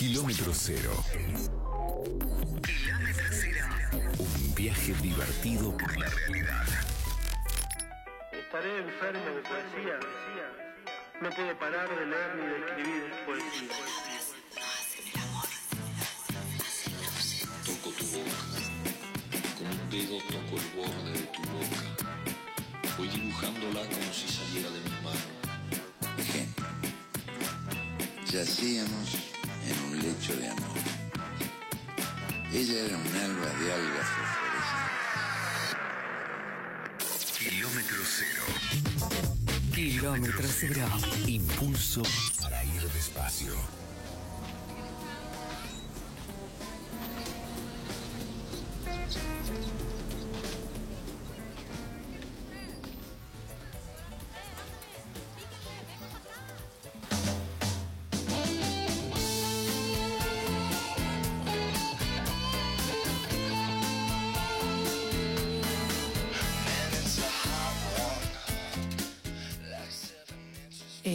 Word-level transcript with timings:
Kilómetro 0.00 0.50
cero. 0.54 1.04
Kilómetro 2.64 3.24
cero. 3.30 3.66
Un 4.18 4.54
viaje 4.54 4.94
divertido 4.94 5.76
por 5.76 5.94
la 5.98 6.08
realidad. 6.08 6.66
Estaré 8.32 8.78
enfermo 8.78 9.26
de 9.26 9.42
poesía. 9.42 10.00
No 11.20 11.28
puedo 11.28 11.58
parar 11.58 11.86
de 11.90 12.06
leer 12.06 12.34
ni 12.34 12.46
de 12.46 12.56
escribir 12.64 13.12
poesía. 13.26 13.76
Toco 17.66 17.90
tu 17.90 18.06
boca, 18.06 18.40
con 19.58 19.66
un 19.66 19.90
dedo 19.90 20.16
toco 20.30 20.56
el 20.56 20.68
borde 20.80 21.12
de 21.12 21.26
tu 21.26 21.42
boca. 21.42 21.82
Voy 22.96 23.08
dibujándola 23.08 23.82
como 23.82 24.12
si 24.14 24.28
saliera 24.28 24.70
de 24.70 24.80
mi 24.80 24.96
mano. 25.02 25.26
Ejemplo. 26.16 26.66
Yacíamos 28.32 29.30
lecho 30.02 30.36
de 30.36 30.48
amor. 30.48 30.78
Ella 32.52 32.80
era 32.86 32.96
un 32.96 33.16
alba 33.16 33.46
de 33.60 33.72
algas 33.72 34.08
fosforescentes. 34.16 35.00
Kilómetro 37.38 38.02
cero. 38.04 38.42
Kilómetro 39.74 40.48
cero. 40.48 40.86
Impulso 41.26 42.02
para 42.40 42.64
ir 42.64 42.82
despacio. 42.92 43.79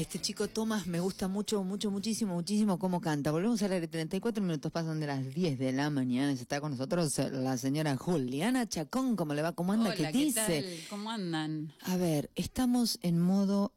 Este 0.01 0.19
chico 0.19 0.47
Tomás 0.49 0.87
me 0.87 0.99
gusta 0.99 1.27
mucho, 1.29 1.63
mucho, 1.63 1.89
muchísimo, 1.89 2.33
muchísimo 2.35 2.77
cómo 2.77 2.99
canta. 2.99 3.31
Volvemos 3.31 3.61
a 3.63 3.67
leer 3.69 3.87
34 3.87 4.43
minutos, 4.43 4.69
pasan 4.71 4.99
de 4.99 5.07
las 5.07 5.33
10 5.33 5.57
de 5.57 5.71
la 5.71 5.89
mañana. 5.89 6.31
Está 6.33 6.59
con 6.59 6.71
nosotros 6.71 7.17
la 7.31 7.57
señora 7.57 7.95
Juliana 7.95 8.67
Chacón. 8.67 9.15
¿Cómo 9.15 9.33
le 9.33 9.41
va? 9.41 9.53
¿Cómo 9.53 9.71
anda? 9.73 9.85
Hola, 9.91 9.95
¿Qué 9.95 10.11
¿qué 10.11 10.17
dice? 10.25 10.41
tal? 10.41 10.65
¿Cómo 10.89 11.11
andan? 11.11 11.71
A 11.81 11.95
ver, 11.95 12.29
estamos 12.35 12.99
en 13.03 13.19
modo 13.21 13.73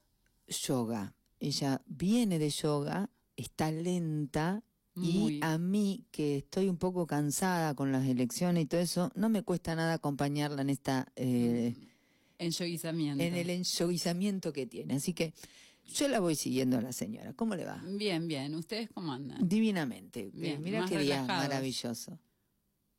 yoga. 0.48 1.14
Ella 1.38 1.82
viene 1.86 2.38
de 2.40 2.50
yoga, 2.50 3.10
está 3.36 3.70
lenta 3.70 4.62
y 5.00 5.38
a 5.42 5.56
mí, 5.58 6.04
que 6.10 6.38
estoy 6.38 6.68
un 6.68 6.76
poco 6.78 7.06
cansada 7.06 7.74
con 7.76 7.92
las 7.92 8.04
elecciones 8.08 8.64
y 8.64 8.66
todo 8.66 8.80
eso, 8.80 9.12
no 9.14 9.28
me 9.28 9.42
cuesta 9.44 9.76
nada 9.76 9.94
acompañarla 9.94 10.62
en 10.62 10.70
esta... 10.70 11.06
eh, 11.14 11.76
Enyoguizamiento. 12.40 13.22
en 13.22 13.34
el 13.36 13.50
enyoguizamiento 13.50 14.52
que 14.52 14.66
tiene. 14.66 14.94
Así 14.96 15.12
que 15.12 15.32
yo 15.88 16.08
la 16.08 16.20
voy 16.20 16.34
siguiendo 16.36 16.78
a 16.78 16.80
la 16.80 16.92
señora. 16.92 17.32
¿Cómo 17.34 17.54
le 17.56 17.64
va? 17.64 17.82
Bien, 17.84 18.28
bien. 18.28 18.54
¿Ustedes 18.54 18.88
cómo 18.94 19.12
andan? 19.12 19.46
Divinamente. 19.48 20.30
Bien, 20.32 20.62
Mira 20.62 20.84
qué 20.86 20.98
día 20.98 21.16
relajados. 21.22 21.48
maravilloso. 21.48 22.18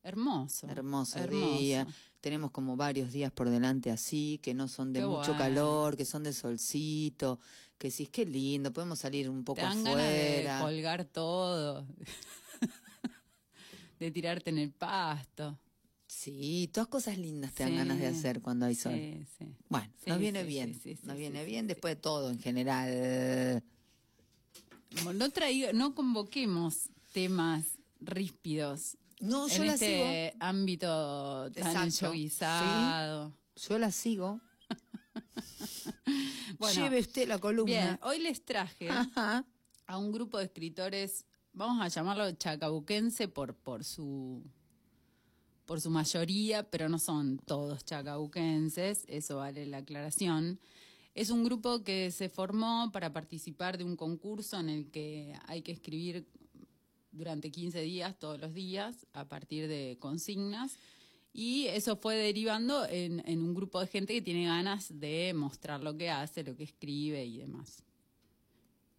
Hermoso. 0.03 0.67
Hermoso, 0.67 1.19
Hermoso. 1.19 1.57
día. 1.59 1.87
Tenemos 2.21 2.51
como 2.51 2.75
varios 2.75 3.11
días 3.13 3.31
por 3.31 3.49
delante 3.49 3.91
así, 3.91 4.39
que 4.41 4.53
no 4.53 4.67
son 4.67 4.91
de 4.93 4.99
Qué 5.01 5.05
mucho 5.05 5.33
bueno. 5.33 5.37
calor, 5.37 5.95
que 5.97 6.05
son 6.05 6.23
de 6.23 6.33
solcito, 6.33 7.39
que 7.77 7.91
sí, 7.91 8.03
es 8.03 8.09
que 8.09 8.25
lindo, 8.25 8.73
podemos 8.73 8.99
salir 8.99 9.29
un 9.29 9.43
poco 9.43 9.57
Te 9.57 9.61
dan 9.61 9.83
ganas 9.83 10.03
de 10.03 10.37
afuera. 10.49 10.59
colgar 10.61 11.05
todo. 11.05 11.85
de 13.99 14.11
tirarte 14.11 14.49
en 14.49 14.57
el 14.57 14.71
pasto. 14.71 15.57
Sí, 16.11 16.69
todas 16.73 16.87
cosas 16.87 17.19
lindas 17.19 17.53
te 17.53 17.61
dan 17.63 17.73
Sí. 17.73 17.77
ganas 17.77 17.99
de 17.99 18.07
hacer 18.07 18.41
cuando 18.41 18.65
hay 18.65 18.73
sol. 18.73 18.93
Sí, 18.95 19.25
sí. 19.37 19.55
Bueno, 19.69 19.93
nos 20.07 20.17
viene 20.17 20.43
bien, 20.43 20.75
nos 21.03 21.15
viene 21.15 21.45
bien 21.45 21.67
después 21.67 21.95
de 21.95 22.01
todo 22.01 22.31
en 22.31 22.39
general. 22.39 23.63
No 25.15 25.29
traigo, 25.29 25.71
no 25.71 25.93
convoquemos 25.93 26.89
temas 27.13 27.77
ríspidos. 28.01 28.97
No, 29.19 29.47
yo 29.49 29.55
en 29.61 29.67
la 29.67 29.73
este 29.75 30.33
ámbito 30.39 31.51
tan. 31.51 31.91
Yo 31.91 33.77
la 33.77 33.91
sigo. 33.91 34.41
Bueno, 36.57 36.81
Lleve 36.83 36.99
usted 36.99 37.27
la 37.27 37.37
columna. 37.37 37.71
Bien, 37.71 37.99
hoy 38.01 38.19
les 38.19 38.43
traje 38.43 38.89
Ajá. 38.89 39.45
a 39.85 39.97
un 39.97 40.11
grupo 40.11 40.37
de 40.39 40.45
escritores, 40.45 41.25
vamos 41.53 41.81
a 41.81 41.87
llamarlo 41.87 42.29
chacabuquense 42.33 43.27
por, 43.29 43.55
por 43.55 43.83
su 43.85 44.43
por 45.69 45.79
su 45.81 45.91
mayoría, 45.91 46.67
pero 46.67 46.89
no 46.89 46.97
son 46.97 47.37
todos 47.45 47.85
chacabuquenses, 47.85 49.05
eso 49.07 49.37
vale 49.37 49.67
la 49.67 49.77
aclaración. 49.77 50.59
Es 51.13 51.29
un 51.29 51.43
grupo 51.43 51.83
que 51.83 52.09
se 52.09 52.27
formó 52.27 52.89
para 52.91 53.13
participar 53.13 53.77
de 53.77 53.83
un 53.83 53.95
concurso 53.95 54.59
en 54.59 54.69
el 54.69 54.89
que 54.89 55.35
hay 55.45 55.61
que 55.61 55.71
escribir 55.71 56.25
durante 57.11 57.51
15 57.51 57.81
días, 57.81 58.17
todos 58.17 58.41
los 58.41 58.51
días, 58.51 59.05
a 59.13 59.29
partir 59.29 59.67
de 59.67 59.97
consignas. 59.99 60.75
Y 61.33 61.67
eso 61.67 61.97
fue 61.97 62.15
derivando 62.15 62.87
en, 62.87 63.21
en 63.27 63.43
un 63.43 63.53
grupo 63.53 63.79
de 63.79 63.85
gente 63.85 64.15
que 64.15 64.23
tiene 64.23 64.45
ganas 64.47 64.99
de 64.99 65.35
mostrar 65.35 65.83
lo 65.83 65.95
que 65.95 66.09
hace, 66.09 66.43
lo 66.43 66.55
que 66.55 66.63
escribe 66.63 67.23
y 67.23 67.37
demás. 67.37 67.83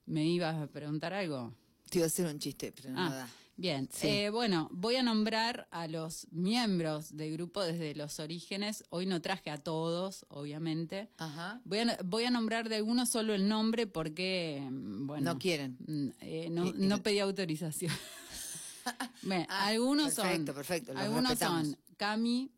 ¿Me 0.07 0.25
ibas 0.25 0.55
a 0.55 0.69
preguntar 0.69 1.15
algo? 1.15 1.53
Te 1.91 1.99
iba 1.99 2.05
a 2.05 2.07
hacer 2.07 2.33
un 2.33 2.39
chiste, 2.39 2.71
pero 2.71 2.91
Ah, 2.97 3.11
da. 3.11 3.29
Bien. 3.60 3.88
Sí. 3.93 4.09
Eh, 4.09 4.31
bueno, 4.31 4.69
voy 4.72 4.97
a 4.97 5.03
nombrar 5.03 5.69
a 5.71 5.87
los 5.87 6.26
miembros 6.31 7.16
del 7.16 7.32
grupo 7.34 7.62
desde 7.62 7.94
los 7.94 8.19
orígenes. 8.19 8.82
Hoy 8.91 9.06
no 9.06 9.21
traje 9.21 9.50
a 9.50 9.59
todos, 9.59 10.25
obviamente. 10.28 11.10
Ajá. 11.19 11.60
Voy 11.65 11.78
a, 11.81 11.98
voy 12.04 12.25
a 12.25 12.31
nombrar 12.31 12.69
de 12.69 12.76
algunos 12.76 13.09
solo 13.10 13.34
el 13.34 13.47
nombre 13.48 13.87
porque, 13.87 14.66
mm, 14.71 15.06
bueno... 15.06 15.32
No 15.34 15.38
quieren. 15.38 15.76
mm, 15.87 16.09
eh, 16.21 16.48
no, 16.50 16.66
y- 16.66 16.72
no 16.72 17.03
pedí 17.03 17.19
autorización. 17.21 17.93
Bien, 19.22 19.47
Ah, 19.48 19.66
algunos 19.66 20.15
perfecto, 20.15 20.47
son... 20.47 20.54
perfecto, 20.54 20.92
algunos 20.97 21.31
respetamos. 21.31 21.66
son 21.69 21.78
Cami, 21.97 22.50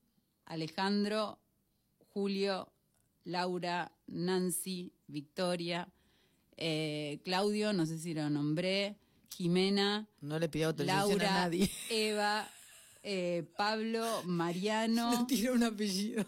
Alejandro, 0.46 1.38
Julio, 2.10 2.72
Laura, 3.24 3.92
Nancy, 4.06 4.92
Victoria, 5.08 5.88
eh, 6.56 7.20
Claudio, 7.24 7.72
no 7.72 7.86
sé 7.86 7.98
si 7.98 8.14
lo 8.14 8.30
nombré, 8.30 8.98
Jimena, 9.36 10.06
No 10.20 10.38
le 10.38 10.48
pidió 10.48 10.68
autorización 10.68 11.18
Laura, 11.18 11.36
a 11.36 11.40
nadie. 11.44 11.70
Eva, 11.90 12.48
eh, 13.02 13.44
Pablo, 13.56 14.22
Mariano, 14.24 15.26
Tira 15.26 15.52
un 15.52 15.62
apellido. 15.64 16.24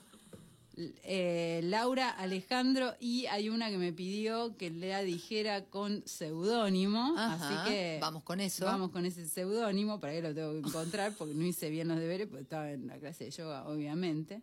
eh, 0.77 1.61
Laura, 1.65 2.11
Alejandro 2.11 2.95
y 2.99 3.27
hay 3.27 3.49
una 3.49 3.71
que 3.71 3.79
me 3.79 3.93
pidió 3.93 4.57
que 4.57 4.71
la 4.71 5.03
dijera 5.03 5.65
con 5.67 6.03
seudónimo, 6.07 7.15
así 7.17 7.71
que 7.71 7.99
vamos 8.01 8.23
con 8.25 8.41
eso. 8.41 8.65
Vamos 8.65 8.91
con 8.91 9.07
ese 9.07 9.29
seudónimo, 9.29 10.01
para 10.01 10.15
que 10.15 10.23
lo 10.23 10.35
tengo 10.35 10.53
que 10.53 10.69
encontrar 10.69 11.13
porque 11.17 11.35
no 11.35 11.45
hice 11.45 11.71
bien 11.71 11.89
los 11.89 11.99
deberes, 11.99 12.27
porque 12.27 12.43
estaba 12.43 12.73
en 12.73 12.87
la 12.89 12.99
clase 12.99 13.25
de 13.25 13.31
yoga, 13.31 13.69
obviamente. 13.69 14.43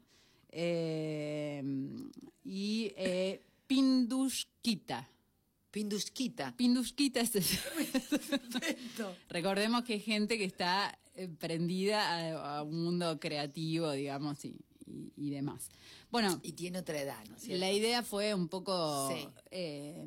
Eh, 0.54 1.64
y 2.44 2.94
eh, 2.96 3.42
Pindushkita. 3.68 5.08
Pindushkita. 5.72 6.56
Pindushkita 6.58 7.22
es 7.22 7.36
el- 7.36 7.46
Recordemos 9.30 9.84
que 9.84 9.94
hay 9.94 10.00
gente 10.00 10.38
que 10.38 10.46
está 10.46 10.98
eh, 11.16 11.28
prendida 11.28 12.10
a, 12.10 12.58
a 12.58 12.64
un 12.64 12.84
mundo 12.84 13.20
creativo, 13.20 13.92
digamos, 13.92 14.44
y, 14.46 14.56
y- 14.86 15.12
y 15.16 15.30
demás. 15.30 15.70
Bueno, 16.10 16.40
Y 16.44 16.52
tiene 16.54 16.80
otra 16.80 17.02
edad, 17.02 17.24
¿no 17.30 17.38
es 17.38 17.44
cierto? 17.44 17.60
la 17.62 17.72
idea 17.72 18.04
fue 18.04 18.34
un 18.34 18.50
poco 18.50 19.10
Sí. 19.10 19.28
eh, 19.52 20.04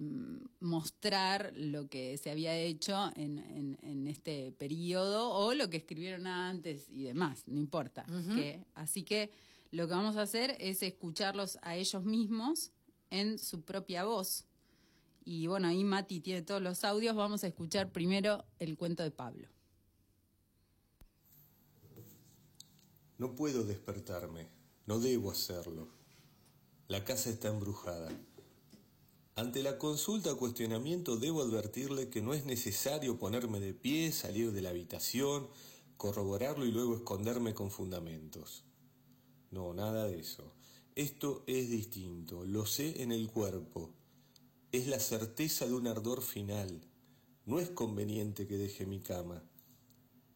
mostrar 0.61 1.53
lo 1.57 1.89
que 1.89 2.19
se 2.19 2.31
había 2.31 2.55
hecho 2.57 3.11
en, 3.17 3.39
en- 3.39 3.79
en 3.83 4.07
este 4.09 4.53
periodo 4.53 5.31
o 5.31 5.55
lo 5.55 5.71
que 5.71 5.79
escribieron 5.79 6.27
antes 6.27 6.89
y 6.91 7.05
demás, 7.05 7.45
no 7.47 7.59
importa. 7.59 8.05
que- 8.35 8.65
así 8.75 9.03
que 9.03 9.31
lo 9.71 9.89
que 9.89 9.95
vamos 9.95 10.17
a 10.17 10.23
hacer 10.23 10.57
es 10.61 10.83
escucharlos 10.83 11.59
a 11.63 11.75
ellos 11.77 12.05
mismos 12.05 12.71
en 13.11 13.39
su 13.39 13.63
propia 13.63 14.05
voz. 14.05 14.45
Y 15.25 15.47
bueno, 15.47 15.69
ahí 15.69 15.85
Mati 15.85 16.21
tiene 16.21 16.43
todos 16.43 16.61
los 16.61 16.85
audios. 16.85 17.17
Vamos 17.17 17.45
a 17.45 17.47
escuchar 17.47 17.93
primero 17.93 18.45
el 18.59 18.77
cuento 18.77 19.03
de 19.03 19.11
Pablo. 19.11 19.49
No 23.17 23.35
puedo 23.35 23.65
despertarme, 23.65 24.49
no 24.87 25.01
debo 25.01 25.31
hacerlo. 25.31 25.89
La 26.89 27.05
casa 27.05 27.31
está 27.31 27.49
embrujada. 27.49 28.11
Ante 29.37 29.63
la 29.63 29.79
consulta 29.79 30.33
o 30.33 30.37
cuestionamiento 30.37 31.17
debo 31.17 31.43
advertirle 31.43 32.09
que 32.09 32.23
no 32.23 32.35
es 32.35 32.45
necesario 32.45 33.19
ponerme 33.19 33.61
de 33.61 33.73
pie, 33.73 34.13
salir 34.13 34.53
de 34.53 34.63
la 34.63 34.71
habitación, 34.71 35.49
corroborarlo 35.97 36.67
y 36.67 36.73
luego 36.73 36.97
esconderme 36.97 37.55
con 37.55 37.71
fundamentos. 37.71 38.65
No, 39.51 39.73
nada 39.73 40.07
de 40.07 40.21
eso. 40.21 40.53
Esto 40.95 41.43
es 41.47 41.71
distinto, 41.71 42.45
lo 42.45 42.67
sé 42.67 43.03
en 43.03 43.11
el 43.11 43.31
cuerpo. 43.31 43.91
Es 44.75 44.89
la 44.89 44.99
certeza 44.99 45.69
de 45.69 45.75
un 45.75 45.87
ardor 45.87 46.21
final. 46.21 46.81
No 47.47 47.61
es 47.61 47.71
conveniente 47.71 48.49
que 48.49 48.59
deje 48.59 48.87
mi 48.87 48.99
cama. 48.99 49.41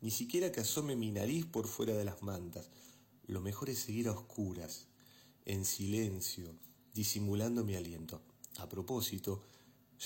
ni 0.01 0.13
siquiera 0.13 0.53
que 0.53 0.61
asome 0.61 0.95
mi 0.95 1.11
nariz 1.11 1.45
por 1.45 1.67
fuera 1.67 1.93
de 1.97 2.05
las 2.05 2.23
mantas. 2.23 2.71
Lo 3.27 3.41
mejor 3.41 3.69
es 3.69 3.81
seguir 3.81 4.07
a 4.07 4.13
oscuras, 4.13 4.87
en 5.45 5.65
silencio, 5.65 6.55
disimulando 6.95 7.65
mi 7.65 7.75
aliento. 7.75 8.23
A 8.59 8.69
propósito, 8.69 9.43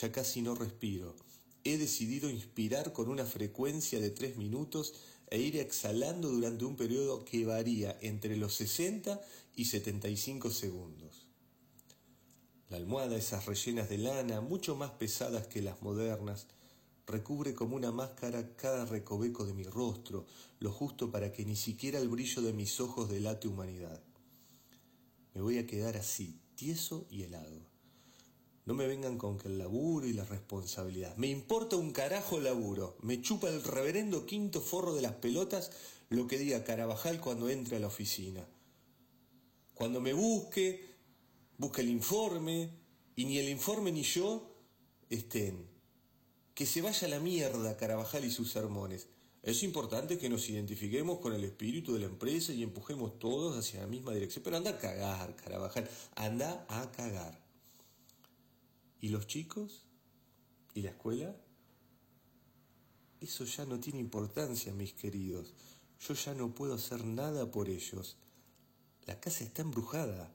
ya 0.00 0.10
casi 0.10 0.40
no 0.40 0.54
respiro. 0.54 1.14
He 1.62 1.76
decidido 1.76 2.30
inspirar 2.30 2.94
con 2.94 3.10
una 3.10 3.26
frecuencia 3.26 4.00
de 4.00 4.08
tres 4.08 4.38
minutos 4.38 4.94
e 5.28 5.40
ir 5.40 5.58
exhalando 5.58 6.30
durante 6.30 6.64
un 6.64 6.76
periodo 6.76 7.26
que 7.26 7.44
varía 7.44 7.98
entre 8.00 8.38
los 8.38 8.54
60 8.54 9.20
y 9.56 9.66
75 9.66 10.50
segundos. 10.50 11.01
La 12.72 12.78
almohada, 12.78 13.18
esas 13.18 13.44
rellenas 13.44 13.90
de 13.90 13.98
lana, 13.98 14.40
mucho 14.40 14.74
más 14.76 14.92
pesadas 14.92 15.46
que 15.46 15.60
las 15.60 15.82
modernas, 15.82 16.46
recubre 17.06 17.54
como 17.54 17.76
una 17.76 17.92
máscara 17.92 18.56
cada 18.56 18.86
recoveco 18.86 19.44
de 19.44 19.52
mi 19.52 19.64
rostro, 19.64 20.24
lo 20.58 20.72
justo 20.72 21.10
para 21.10 21.32
que 21.32 21.44
ni 21.44 21.54
siquiera 21.54 21.98
el 21.98 22.08
brillo 22.08 22.40
de 22.40 22.54
mis 22.54 22.80
ojos 22.80 23.10
delate 23.10 23.46
humanidad. 23.46 24.00
Me 25.34 25.42
voy 25.42 25.58
a 25.58 25.66
quedar 25.66 25.98
así, 25.98 26.40
tieso 26.54 27.06
y 27.10 27.24
helado. 27.24 27.60
No 28.64 28.72
me 28.72 28.86
vengan 28.86 29.18
con 29.18 29.36
que 29.36 29.48
el 29.48 29.58
laburo 29.58 30.06
y 30.06 30.14
la 30.14 30.24
responsabilidad. 30.24 31.14
Me 31.18 31.26
importa 31.26 31.76
un 31.76 31.90
carajo 31.92 32.38
el 32.38 32.44
laburo. 32.44 32.96
Me 33.02 33.20
chupa 33.20 33.50
el 33.50 33.62
reverendo 33.62 34.24
quinto 34.24 34.62
forro 34.62 34.94
de 34.94 35.02
las 35.02 35.12
pelotas 35.12 35.72
lo 36.08 36.26
que 36.26 36.38
diga 36.38 36.64
Carabajal 36.64 37.20
cuando 37.20 37.50
entre 37.50 37.76
a 37.76 37.80
la 37.80 37.88
oficina. 37.88 38.48
Cuando 39.74 40.00
me 40.00 40.14
busque, 40.14 40.91
busca 41.58 41.82
el 41.82 41.88
informe 41.88 42.70
y 43.16 43.24
ni 43.24 43.38
el 43.38 43.48
informe 43.48 43.92
ni 43.92 44.02
yo 44.02 44.54
estén. 45.10 45.66
Que 46.54 46.66
se 46.66 46.82
vaya 46.82 47.06
a 47.06 47.10
la 47.10 47.20
mierda 47.20 47.76
Carabajal 47.76 48.24
y 48.24 48.30
sus 48.30 48.50
sermones. 48.50 49.08
Es 49.42 49.64
importante 49.64 50.18
que 50.18 50.28
nos 50.28 50.48
identifiquemos 50.48 51.18
con 51.18 51.32
el 51.32 51.42
espíritu 51.42 51.94
de 51.94 52.00
la 52.00 52.06
empresa 52.06 52.52
y 52.52 52.62
empujemos 52.62 53.18
todos 53.18 53.56
hacia 53.56 53.80
la 53.80 53.88
misma 53.88 54.12
dirección. 54.12 54.44
Pero 54.44 54.56
anda 54.56 54.70
a 54.70 54.78
cagar, 54.78 55.34
Carabajal. 55.34 55.90
Anda 56.14 56.64
a 56.68 56.92
cagar. 56.92 57.42
¿Y 59.00 59.08
los 59.08 59.26
chicos? 59.26 59.84
¿Y 60.74 60.82
la 60.82 60.90
escuela? 60.90 61.36
Eso 63.20 63.44
ya 63.44 63.64
no 63.64 63.80
tiene 63.80 63.98
importancia, 63.98 64.72
mis 64.72 64.92
queridos. 64.92 65.54
Yo 66.00 66.14
ya 66.14 66.34
no 66.34 66.54
puedo 66.54 66.74
hacer 66.74 67.04
nada 67.04 67.50
por 67.50 67.68
ellos. 67.68 68.16
La 69.06 69.18
casa 69.20 69.42
está 69.44 69.62
embrujada. 69.62 70.32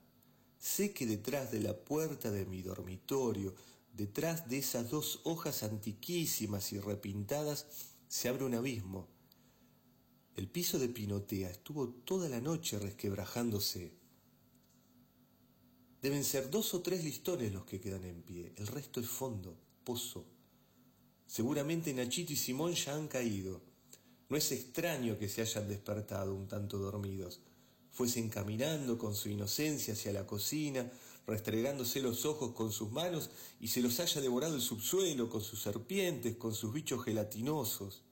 Sé 0.58 0.92
que 0.92 1.06
detrás 1.06 1.52
de 1.52 1.60
la 1.60 1.76
puerta 1.76 2.30
de 2.30 2.44
mi 2.44 2.62
dormitorio, 2.62 3.54
detrás 3.92 4.48
de 4.48 4.58
esas 4.58 4.90
dos 4.90 5.20
hojas 5.24 5.62
antiquísimas 5.62 6.72
y 6.72 6.80
repintadas, 6.80 7.66
se 8.08 8.28
abre 8.28 8.44
un 8.44 8.54
abismo. 8.54 9.08
El 10.34 10.48
piso 10.48 10.78
de 10.78 10.88
pinotea 10.88 11.50
estuvo 11.50 11.88
toda 11.88 12.28
la 12.28 12.40
noche 12.40 12.78
resquebrajándose. 12.78 13.92
Deben 16.02 16.24
ser 16.24 16.50
dos 16.50 16.74
o 16.74 16.82
tres 16.82 17.04
listones 17.04 17.52
los 17.52 17.64
que 17.64 17.80
quedan 17.80 18.04
en 18.04 18.22
pie, 18.22 18.52
el 18.56 18.66
resto 18.66 19.00
es 19.00 19.08
fondo, 19.08 19.56
pozo. 19.84 20.26
Seguramente 21.26 21.92
Nachito 21.92 22.32
y 22.32 22.36
Simón 22.36 22.74
ya 22.74 22.94
han 22.94 23.08
caído. 23.08 23.62
No 24.28 24.36
es 24.36 24.50
extraño 24.52 25.18
que 25.18 25.28
se 25.28 25.40
hayan 25.40 25.68
despertado 25.68 26.34
un 26.34 26.48
tanto 26.48 26.78
dormidos 26.78 27.40
fuesen 27.92 28.28
caminando 28.28 28.98
con 28.98 29.14
su 29.14 29.28
inocencia 29.28 29.94
hacia 29.94 30.12
la 30.12 30.26
cocina, 30.26 30.90
restregándose 31.26 32.00
los 32.00 32.24
ojos 32.24 32.52
con 32.54 32.72
sus 32.72 32.90
manos 32.90 33.30
y 33.60 33.68
se 33.68 33.82
los 33.82 34.00
haya 34.00 34.20
devorado 34.20 34.54
el 34.54 34.62
subsuelo 34.62 35.28
con 35.28 35.42
sus 35.42 35.62
serpientes, 35.62 36.36
con 36.36 36.54
sus 36.54 36.72
bichos 36.72 37.04
gelatinosos. 37.04 38.02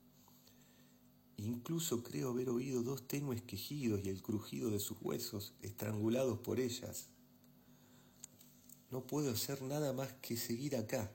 Incluso 1.38 2.02
creo 2.02 2.30
haber 2.30 2.48
oído 2.48 2.82
dos 2.82 3.06
tenues 3.06 3.42
quejidos 3.42 4.00
y 4.04 4.08
el 4.08 4.22
crujido 4.22 4.70
de 4.70 4.80
sus 4.80 4.98
huesos 5.00 5.54
estrangulados 5.62 6.38
por 6.38 6.60
ellas. 6.60 7.08
No 8.90 9.06
puedo 9.06 9.30
hacer 9.30 9.62
nada 9.62 9.92
más 9.92 10.12
que 10.22 10.36
seguir 10.36 10.76
acá. 10.76 11.12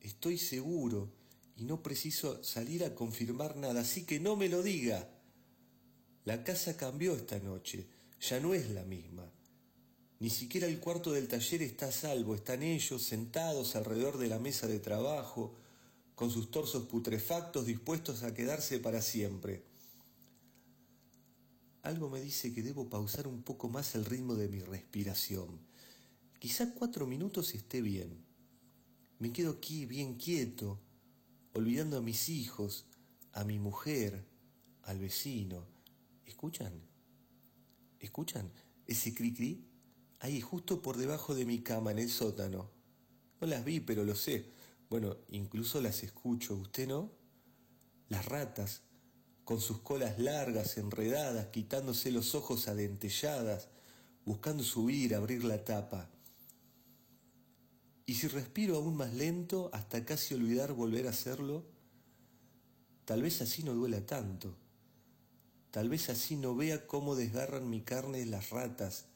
Estoy 0.00 0.38
seguro 0.38 1.12
y 1.56 1.64
no 1.64 1.82
preciso 1.82 2.42
salir 2.42 2.84
a 2.84 2.94
confirmar 2.94 3.56
nada, 3.56 3.82
así 3.82 4.04
que 4.04 4.18
no 4.18 4.36
me 4.36 4.48
lo 4.48 4.62
diga. 4.62 5.13
La 6.24 6.42
casa 6.42 6.74
cambió 6.74 7.14
esta 7.14 7.38
noche, 7.38 7.86
ya 8.18 8.40
no 8.40 8.54
es 8.54 8.70
la 8.70 8.82
misma. 8.84 9.30
Ni 10.20 10.30
siquiera 10.30 10.66
el 10.66 10.80
cuarto 10.80 11.12
del 11.12 11.28
taller 11.28 11.60
está 11.60 11.88
a 11.88 11.92
salvo, 11.92 12.34
están 12.34 12.62
ellos 12.62 13.02
sentados 13.02 13.76
alrededor 13.76 14.16
de 14.16 14.28
la 14.28 14.38
mesa 14.38 14.66
de 14.66 14.78
trabajo, 14.78 15.54
con 16.14 16.30
sus 16.30 16.50
torsos 16.50 16.86
putrefactos 16.86 17.66
dispuestos 17.66 18.22
a 18.22 18.32
quedarse 18.32 18.78
para 18.78 19.02
siempre. 19.02 19.64
Algo 21.82 22.08
me 22.08 22.22
dice 22.22 22.54
que 22.54 22.62
debo 22.62 22.88
pausar 22.88 23.26
un 23.26 23.42
poco 23.42 23.68
más 23.68 23.94
el 23.94 24.06
ritmo 24.06 24.34
de 24.34 24.48
mi 24.48 24.60
respiración. 24.60 25.60
Quizá 26.38 26.72
cuatro 26.72 27.06
minutos 27.06 27.54
esté 27.54 27.82
bien. 27.82 28.24
Me 29.18 29.30
quedo 29.30 29.50
aquí 29.50 29.84
bien 29.84 30.14
quieto, 30.14 30.80
olvidando 31.52 31.98
a 31.98 32.00
mis 32.00 32.30
hijos, 32.30 32.86
a 33.32 33.44
mi 33.44 33.58
mujer, 33.58 34.24
al 34.84 34.98
vecino 34.98 35.73
¿Escuchan? 36.26 36.72
¿Escuchan? 38.00 38.50
Ese 38.86 39.14
cri-cri 39.14 39.66
ahí 40.20 40.40
justo 40.40 40.80
por 40.80 40.96
debajo 40.96 41.34
de 41.34 41.44
mi 41.44 41.62
cama 41.62 41.90
en 41.90 41.98
el 41.98 42.10
sótano. 42.10 42.70
No 43.40 43.46
las 43.46 43.64
vi, 43.64 43.80
pero 43.80 44.04
lo 44.04 44.14
sé. 44.14 44.50
Bueno, 44.88 45.16
incluso 45.28 45.80
las 45.80 46.02
escucho, 46.02 46.54
¿usted 46.54 46.88
no? 46.88 47.12
Las 48.08 48.24
ratas, 48.26 48.82
con 49.44 49.60
sus 49.60 49.80
colas 49.80 50.18
largas, 50.18 50.78
enredadas, 50.78 51.48
quitándose 51.48 52.10
los 52.10 52.34
ojos 52.34 52.68
adentelladas, 52.68 53.68
buscando 54.24 54.62
subir, 54.62 55.14
abrir 55.14 55.44
la 55.44 55.64
tapa. 55.64 56.10
Y 58.06 58.14
si 58.14 58.28
respiro 58.28 58.76
aún 58.76 58.96
más 58.96 59.12
lento, 59.14 59.70
hasta 59.72 60.04
casi 60.04 60.34
olvidar 60.34 60.72
volver 60.72 61.06
a 61.06 61.10
hacerlo, 61.10 61.66
tal 63.04 63.22
vez 63.22 63.40
así 63.42 63.62
no 63.62 63.74
duela 63.74 64.04
tanto. 64.04 64.56
Tal 65.74 65.88
vez 65.88 66.08
así 66.08 66.36
no 66.36 66.54
vea 66.54 66.86
cómo 66.86 67.16
desgarran 67.16 67.68
mi 67.68 67.80
carne 67.80 68.24
las 68.26 68.50
ratas, 68.50 69.08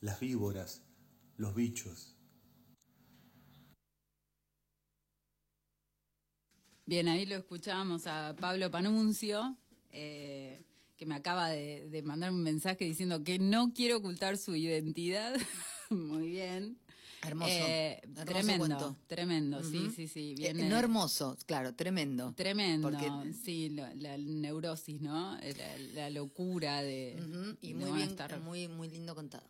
las 0.00 0.18
víboras, 0.18 0.82
los 1.36 1.54
bichos. 1.54 2.16
Bien, 6.84 7.06
ahí 7.06 7.26
lo 7.26 7.36
escuchábamos 7.36 8.08
a 8.08 8.34
Pablo 8.40 8.72
Panuncio, 8.72 9.56
eh, 9.92 10.64
que 10.96 11.06
me 11.06 11.14
acaba 11.14 11.48
de, 11.48 11.88
de, 11.88 12.02
mandar 12.02 12.32
un 12.32 12.42
mensaje 12.42 12.86
diciendo 12.86 13.22
que 13.22 13.38
no 13.38 13.72
quiere 13.72 13.94
ocultar 13.94 14.36
su 14.36 14.56
identidad. 14.56 15.36
Muy 15.90 16.26
bien. 16.26 16.76
Hermoso. 17.22 17.50
Eh, 17.52 18.00
tremendo, 18.24 18.96
tremendo, 19.06 19.62
sí, 19.62 19.90
sí, 19.94 20.08
sí. 20.08 20.34
Eh, 20.38 20.54
no 20.54 20.76
hermoso, 20.76 21.36
claro, 21.46 21.74
tremendo. 21.74 22.32
Tremendo, 22.34 22.90
sí, 23.44 23.70
la, 23.70 24.16
neurosis, 24.16 25.00
¿no? 25.02 25.38
La, 25.94 26.08
locura 26.10 26.82
de... 26.82 27.22
Y 27.60 27.74
muy 27.74 27.92
bien, 27.92 28.16
muy, 28.42 28.68
muy 28.68 28.88
lindo 28.88 29.14
contado. 29.14 29.48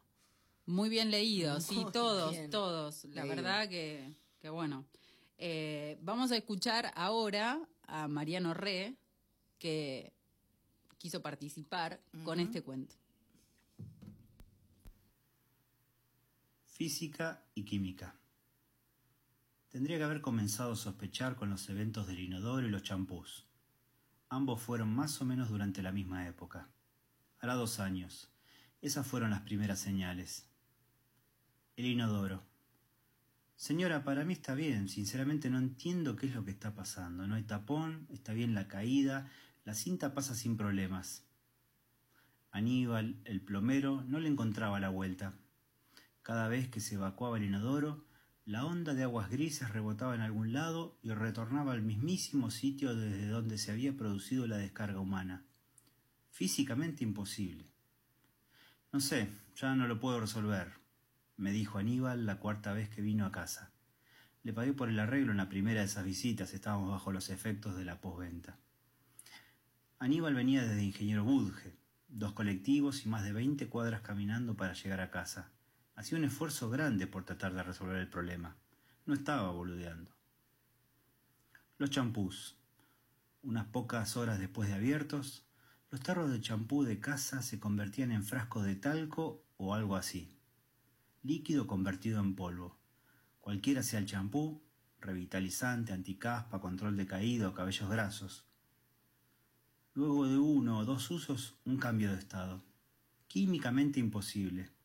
Muy 0.67 0.89
bien 0.89 1.11
leído, 1.11 1.61
sí, 1.61 1.85
todos, 1.93 2.37
todos. 2.51 3.05
La 3.07 3.25
verdad 3.25 3.69
que, 3.69 4.15
que 4.41 4.49
bueno. 4.51 4.85
Eh, 5.43 5.97
vamos 6.03 6.33
a 6.33 6.37
escuchar 6.37 6.93
ahora 6.95 7.67
a 7.87 8.09
Mariano 8.09 8.53
Re, 8.53 8.95
que 9.59 10.13
quiso 10.99 11.23
participar 11.23 12.01
con 12.25 12.41
este 12.41 12.63
cuento. 12.63 12.95
Física 16.81 17.45
y 17.55 17.67
química. 17.67 18.17
Tendría 19.69 19.99
que 19.99 20.05
haber 20.05 20.23
comenzado 20.23 20.73
a 20.73 20.77
sospechar 20.77 21.37
con 21.37 21.51
los 21.51 21.69
eventos 21.69 22.07
del 22.07 22.21
inodoro 22.21 22.67
y 22.67 22.71
los 22.71 22.83
champús. 22.83 23.47
Ambos 24.31 24.63
fueron 24.63 24.89
más 24.89 25.21
o 25.21 25.27
menos 25.27 25.51
durante 25.51 25.83
la 25.83 25.93
misma 25.93 26.27
época. 26.27 26.71
Hará 27.39 27.53
dos 27.53 27.81
años. 27.81 28.33
Esas 28.81 29.07
fueron 29.07 29.29
las 29.29 29.43
primeras 29.43 29.79
señales. 29.79 30.49
El 31.77 31.85
inodoro. 31.85 32.47
Señora, 33.57 34.03
para 34.03 34.25
mí 34.25 34.33
está 34.33 34.55
bien. 34.55 34.89
Sinceramente 34.89 35.51
no 35.51 35.59
entiendo 35.59 36.17
qué 36.17 36.29
es 36.29 36.35
lo 36.35 36.47
que 36.47 36.53
está 36.53 36.75
pasando. 36.75 37.27
No 37.27 37.35
hay 37.35 37.43
tapón, 37.43 38.07
está 38.09 38.33
bien 38.33 38.55
la 38.55 38.69
caída, 38.69 39.31
la 39.67 39.75
cinta 39.75 40.15
pasa 40.15 40.35
sin 40.35 40.57
problemas. 40.57 41.27
Aníbal, 42.51 43.21
el 43.27 43.43
plomero, 43.43 44.03
no 44.05 44.19
le 44.19 44.31
encontraba 44.31 44.81
la 44.81 44.89
vuelta. 44.89 45.35
Cada 46.23 46.49
vez 46.49 46.69
que 46.69 46.81
se 46.81 46.97
evacuaba 46.97 47.39
el 47.39 47.45
inodoro, 47.45 48.05
la 48.45 48.65
onda 48.65 48.95
de 48.95 49.05
aguas 49.05 49.31
grises 49.31 49.71
rebotaba 49.71 50.15
en 50.15 50.21
algún 50.21 50.53
lado 50.53 50.99
y 51.03 51.13
retornaba 51.13 51.73
al 51.73 51.83
mismísimo 51.83 52.51
sitio 52.51 52.95
desde 52.95 53.29
donde 53.29 53.59
se 53.59 53.71
había 53.71 53.97
producido 53.97 54.47
la 54.47 54.57
descarga 54.57 55.01
humana. 55.01 55.45
Físicamente 56.31 57.05
imposible. 57.05 57.71
No 58.93 59.01
sé, 59.01 59.31
ya 59.55 59.75
no 59.75 59.87
lo 59.87 60.01
puedo 60.01 60.21
resolver, 60.21 60.81
me 61.37 61.53
dijo 61.53 61.79
Aníbal 61.79 62.27
la 62.27 62.39
cuarta 62.39 62.73
vez 62.73 62.89
que 62.89 63.01
vino 63.01 63.25
a 63.25 63.33
casa. 63.33 63.73
Le 64.43 64.53
pagué 64.53 64.73
por 64.73 64.89
el 64.89 64.99
arreglo 64.99 65.31
en 65.31 65.39
la 65.39 65.49
primera 65.49 65.81
de 65.81 65.87
esas 65.87 66.05
visitas, 66.05 66.53
estábamos 66.53 66.91
bajo 66.91 67.13
los 67.13 67.31
efectos 67.31 67.77
de 67.77 67.85
la 67.85 68.01
posventa. 68.01 68.59
Aníbal 69.99 70.35
venía 70.35 70.63
desde 70.63 70.83
Ingeniero 70.83 71.25
Budge, 71.25 71.77
dos 72.09 72.33
colectivos 72.33 73.07
y 73.07 73.09
más 73.09 73.23
de 73.23 73.33
veinte 73.33 73.69
cuadras 73.69 74.01
caminando 74.01 74.57
para 74.57 74.73
llegar 74.73 75.01
a 75.01 75.11
casa. 75.11 75.53
Hacía 76.01 76.17
un 76.17 76.25
esfuerzo 76.25 76.71
grande 76.71 77.07
por 77.07 77.27
tratar 77.27 77.53
de 77.53 77.63
resolver 77.63 77.99
el 77.99 78.09
problema. 78.09 78.57
No 79.05 79.13
estaba 79.13 79.51
boludeando. 79.51 80.11
Los 81.77 81.91
champús. 81.91 82.57
Unas 83.43 83.67
pocas 83.67 84.17
horas 84.17 84.39
después 84.39 84.71
de 84.71 84.77
abiertos, 84.77 85.47
los 85.91 86.01
tarros 86.01 86.31
de 86.31 86.41
champú 86.41 86.85
de 86.85 87.01
casa 87.01 87.43
se 87.43 87.61
convertían 87.61 88.13
en 88.13 88.25
frascos 88.25 88.65
de 88.65 88.77
talco 88.77 89.45
o 89.59 89.75
algo 89.75 89.95
así. 89.95 90.39
Líquido 91.23 91.67
convertido 91.67 92.21
en 92.21 92.35
polvo. 92.35 92.79
Cualquiera 93.43 93.83
sea 93.83 93.99
el 93.99 94.07
champú, 94.07 94.63
revitalizante, 95.03 95.93
anticaspa, 95.93 96.63
control 96.63 96.97
de 96.97 97.07
caído, 97.07 97.53
cabellos 97.53 97.91
grasos. 97.91 98.47
Luego 99.93 100.27
de 100.27 100.39
uno 100.39 100.79
o 100.79 100.87
dos 100.87 101.11
usos, 101.11 101.59
un 101.67 101.77
cambio 101.77 102.11
de 102.11 102.19
estado. 102.19 102.65
Químicamente 103.29 104.01
imposible. 104.01 104.80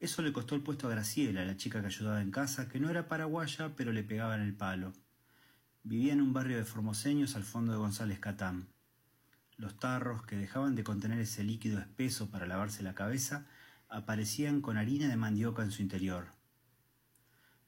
Eso 0.00 0.22
le 0.22 0.32
costó 0.32 0.54
el 0.54 0.62
puesto 0.62 0.86
a 0.86 0.90
Graciela, 0.90 1.44
la 1.44 1.58
chica 1.58 1.82
que 1.82 1.88
ayudaba 1.88 2.22
en 2.22 2.30
casa, 2.30 2.68
que 2.68 2.80
no 2.80 2.88
era 2.88 3.06
paraguaya, 3.06 3.76
pero 3.76 3.92
le 3.92 4.02
pegaba 4.02 4.34
en 4.34 4.40
el 4.40 4.54
palo. 4.54 4.94
Vivía 5.82 6.14
en 6.14 6.22
un 6.22 6.32
barrio 6.32 6.56
de 6.56 6.64
formoseños 6.64 7.36
al 7.36 7.44
fondo 7.44 7.72
de 7.72 7.78
González 7.78 8.18
Catán. 8.18 8.68
Los 9.58 9.78
tarros, 9.78 10.24
que 10.24 10.36
dejaban 10.36 10.74
de 10.74 10.84
contener 10.84 11.20
ese 11.20 11.44
líquido 11.44 11.78
espeso 11.78 12.30
para 12.30 12.46
lavarse 12.46 12.82
la 12.82 12.94
cabeza, 12.94 13.46
aparecían 13.90 14.62
con 14.62 14.78
harina 14.78 15.06
de 15.06 15.16
mandioca 15.16 15.62
en 15.62 15.70
su 15.70 15.82
interior. 15.82 16.28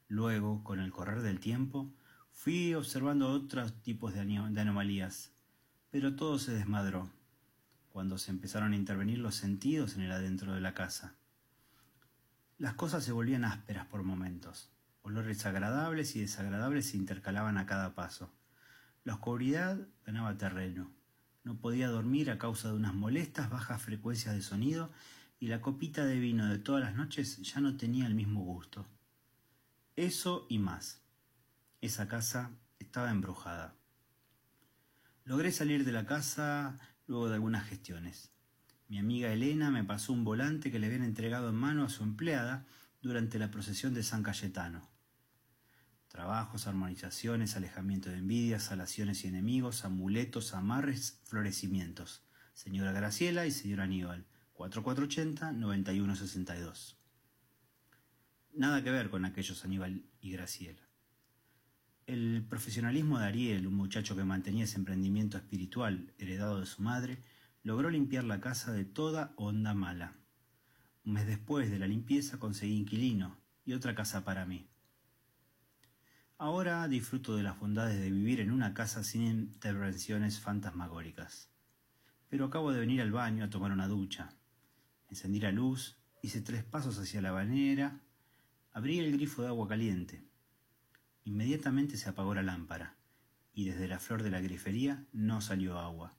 Luego, 0.08 0.64
con 0.64 0.80
el 0.80 0.90
correr 0.90 1.20
del 1.20 1.38
tiempo, 1.38 1.92
fui 2.30 2.72
observando 2.72 3.28
otros 3.28 3.82
tipos 3.82 4.14
de, 4.14 4.20
anomalías, 4.20 5.32
pero 5.90 6.16
todo 6.16 6.38
se 6.38 6.52
desmadró 6.52 7.10
cuando 7.90 8.16
se 8.16 8.30
empezaron 8.30 8.72
a 8.72 8.76
intervenir 8.76 9.18
los 9.18 9.34
sentidos 9.34 9.96
en 9.96 10.02
el 10.02 10.12
adentro 10.12 10.54
de 10.54 10.62
la 10.62 10.72
casa. 10.72 11.14
Las 12.62 12.74
cosas 12.74 13.02
se 13.02 13.10
volvían 13.10 13.44
ásperas 13.44 13.86
por 13.86 14.04
momentos. 14.04 14.70
Olores 15.02 15.44
agradables 15.46 16.14
y 16.14 16.20
desagradables 16.20 16.90
se 16.90 16.96
intercalaban 16.96 17.58
a 17.58 17.66
cada 17.66 17.96
paso. 17.96 18.32
La 19.02 19.14
oscuridad 19.14 19.88
ganaba 20.06 20.38
terreno. 20.38 20.88
No 21.42 21.58
podía 21.58 21.88
dormir 21.88 22.30
a 22.30 22.38
causa 22.38 22.68
de 22.68 22.74
unas 22.74 22.94
molestas 22.94 23.50
bajas 23.50 23.82
frecuencias 23.82 24.36
de 24.36 24.42
sonido 24.42 24.92
y 25.40 25.48
la 25.48 25.60
copita 25.60 26.04
de 26.04 26.20
vino 26.20 26.46
de 26.46 26.60
todas 26.60 26.84
las 26.84 26.94
noches 26.94 27.42
ya 27.42 27.60
no 27.60 27.76
tenía 27.76 28.06
el 28.06 28.14
mismo 28.14 28.44
gusto. 28.44 28.86
Eso 29.96 30.46
y 30.48 30.60
más. 30.60 31.02
Esa 31.80 32.06
casa 32.06 32.52
estaba 32.78 33.10
embrujada. 33.10 33.74
Logré 35.24 35.50
salir 35.50 35.84
de 35.84 35.90
la 35.90 36.06
casa 36.06 36.78
luego 37.08 37.28
de 37.28 37.34
algunas 37.34 37.66
gestiones. 37.66 38.30
Mi 38.92 38.98
amiga 38.98 39.32
Elena 39.32 39.70
me 39.70 39.84
pasó 39.84 40.12
un 40.12 40.22
volante 40.22 40.70
que 40.70 40.78
le 40.78 40.86
habían 40.86 41.02
entregado 41.02 41.48
en 41.48 41.54
mano 41.54 41.84
a 41.84 41.88
su 41.88 42.02
empleada 42.02 42.66
durante 43.00 43.38
la 43.38 43.50
procesión 43.50 43.94
de 43.94 44.02
San 44.02 44.22
Cayetano. 44.22 44.86
Trabajos, 46.08 46.66
armonizaciones, 46.66 47.56
alejamiento 47.56 48.10
de 48.10 48.18
envidias, 48.18 48.64
salaciones 48.64 49.24
y 49.24 49.28
enemigos, 49.28 49.86
amuletos, 49.86 50.52
amarres, 50.52 51.22
florecimientos. 51.24 52.22
Señora 52.52 52.92
Graciela 52.92 53.46
y 53.46 53.50
señor 53.50 53.80
Aníbal, 53.80 54.26
4480-9162. 54.52 56.96
Nada 58.52 58.84
que 58.84 58.90
ver 58.90 59.08
con 59.08 59.24
aquellos 59.24 59.64
Aníbal 59.64 60.04
y 60.20 60.32
Graciela. 60.32 60.82
El 62.06 62.44
profesionalismo 62.46 63.18
de 63.18 63.24
Ariel, 63.24 63.66
un 63.66 63.74
muchacho 63.74 64.14
que 64.14 64.24
mantenía 64.24 64.64
ese 64.64 64.76
emprendimiento 64.76 65.38
espiritual 65.38 66.12
heredado 66.18 66.60
de 66.60 66.66
su 66.66 66.82
madre, 66.82 67.22
logró 67.62 67.90
limpiar 67.90 68.24
la 68.24 68.40
casa 68.40 68.72
de 68.72 68.84
toda 68.84 69.32
onda 69.36 69.74
mala. 69.74 70.14
Un 71.04 71.14
mes 71.14 71.26
después 71.26 71.70
de 71.70 71.78
la 71.78 71.86
limpieza 71.86 72.38
conseguí 72.38 72.76
inquilino 72.76 73.38
y 73.64 73.74
otra 73.74 73.94
casa 73.94 74.24
para 74.24 74.46
mí. 74.46 74.68
Ahora 76.38 76.88
disfruto 76.88 77.36
de 77.36 77.44
las 77.44 77.60
bondades 77.60 78.00
de 78.00 78.10
vivir 78.10 78.40
en 78.40 78.50
una 78.50 78.74
casa 78.74 79.04
sin 79.04 79.22
intervenciones 79.22 80.40
fantasmagóricas. 80.40 81.50
Pero 82.28 82.46
acabo 82.46 82.72
de 82.72 82.80
venir 82.80 83.00
al 83.00 83.12
baño 83.12 83.44
a 83.44 83.50
tomar 83.50 83.70
una 83.70 83.86
ducha. 83.86 84.34
Encendí 85.08 85.38
la 85.38 85.52
luz, 85.52 85.98
hice 86.20 86.40
tres 86.40 86.64
pasos 86.64 86.98
hacia 86.98 87.22
la 87.22 87.30
bañera, 87.30 88.00
abrí 88.72 88.98
el 88.98 89.12
grifo 89.12 89.42
de 89.42 89.48
agua 89.48 89.68
caliente. 89.68 90.24
Inmediatamente 91.24 91.96
se 91.96 92.08
apagó 92.08 92.34
la 92.34 92.42
lámpara, 92.42 92.96
y 93.54 93.66
desde 93.66 93.86
la 93.86 94.00
flor 94.00 94.24
de 94.24 94.30
la 94.30 94.40
grifería 94.40 95.06
no 95.12 95.40
salió 95.40 95.78
agua. 95.78 96.16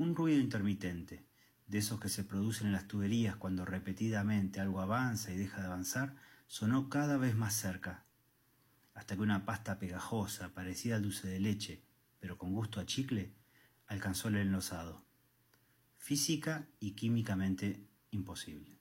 Un 0.00 0.14
ruido 0.14 0.40
intermitente, 0.40 1.26
de 1.66 1.76
esos 1.76 2.00
que 2.00 2.08
se 2.08 2.24
producen 2.24 2.68
en 2.68 2.72
las 2.72 2.88
tuberías 2.88 3.36
cuando 3.36 3.66
repetidamente 3.66 4.58
algo 4.58 4.80
avanza 4.80 5.30
y 5.30 5.36
deja 5.36 5.60
de 5.60 5.66
avanzar, 5.66 6.16
sonó 6.46 6.88
cada 6.88 7.18
vez 7.18 7.34
más 7.36 7.52
cerca, 7.52 8.06
hasta 8.94 9.14
que 9.14 9.20
una 9.20 9.44
pasta 9.44 9.78
pegajosa, 9.78 10.54
parecida 10.54 10.96
al 10.96 11.02
dulce 11.02 11.28
de 11.28 11.38
leche, 11.38 11.82
pero 12.18 12.38
con 12.38 12.54
gusto 12.54 12.80
a 12.80 12.86
chicle, 12.86 13.34
alcanzó 13.88 14.28
el 14.28 14.36
enlosado. 14.36 15.04
Física 15.98 16.66
y 16.78 16.92
químicamente 16.92 17.86
imposible. 18.10 18.78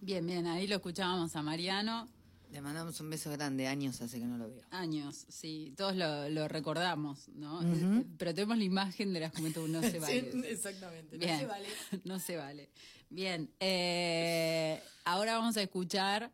Bien, 0.00 0.26
bien, 0.26 0.48
ahí 0.48 0.66
lo 0.66 0.74
escuchábamos 0.74 1.36
a 1.36 1.42
Mariano. 1.42 2.08
Le 2.50 2.60
mandamos 2.60 2.98
un 3.00 3.10
beso 3.10 3.30
grande, 3.30 3.68
años 3.68 4.00
hace 4.00 4.18
que 4.18 4.26
no 4.26 4.36
lo 4.36 4.48
veo. 4.50 4.64
Años, 4.70 5.24
sí, 5.28 5.72
todos 5.76 5.94
lo, 5.94 6.48
recordamos, 6.48 7.28
¿no? 7.28 7.60
Pero 8.18 8.34
tenemos 8.34 8.58
la 8.58 8.64
imagen 8.64 9.12
de 9.12 9.20
las 9.20 9.32
juventud, 9.32 9.68
no 9.68 9.80
se 9.82 9.98
vale. 10.00 10.32
Sí, 10.32 10.42
exactamente, 10.46 11.16
no 11.16 11.38
se 11.38 11.46
vale. 11.46 11.68
No 12.04 12.18
se 12.18 12.36
vale. 12.36 12.70
Bien, 13.08 13.54
eh, 13.60 14.82
ahora 15.04 15.38
vamos 15.38 15.56
a 15.56 15.62
escuchar 15.62 16.32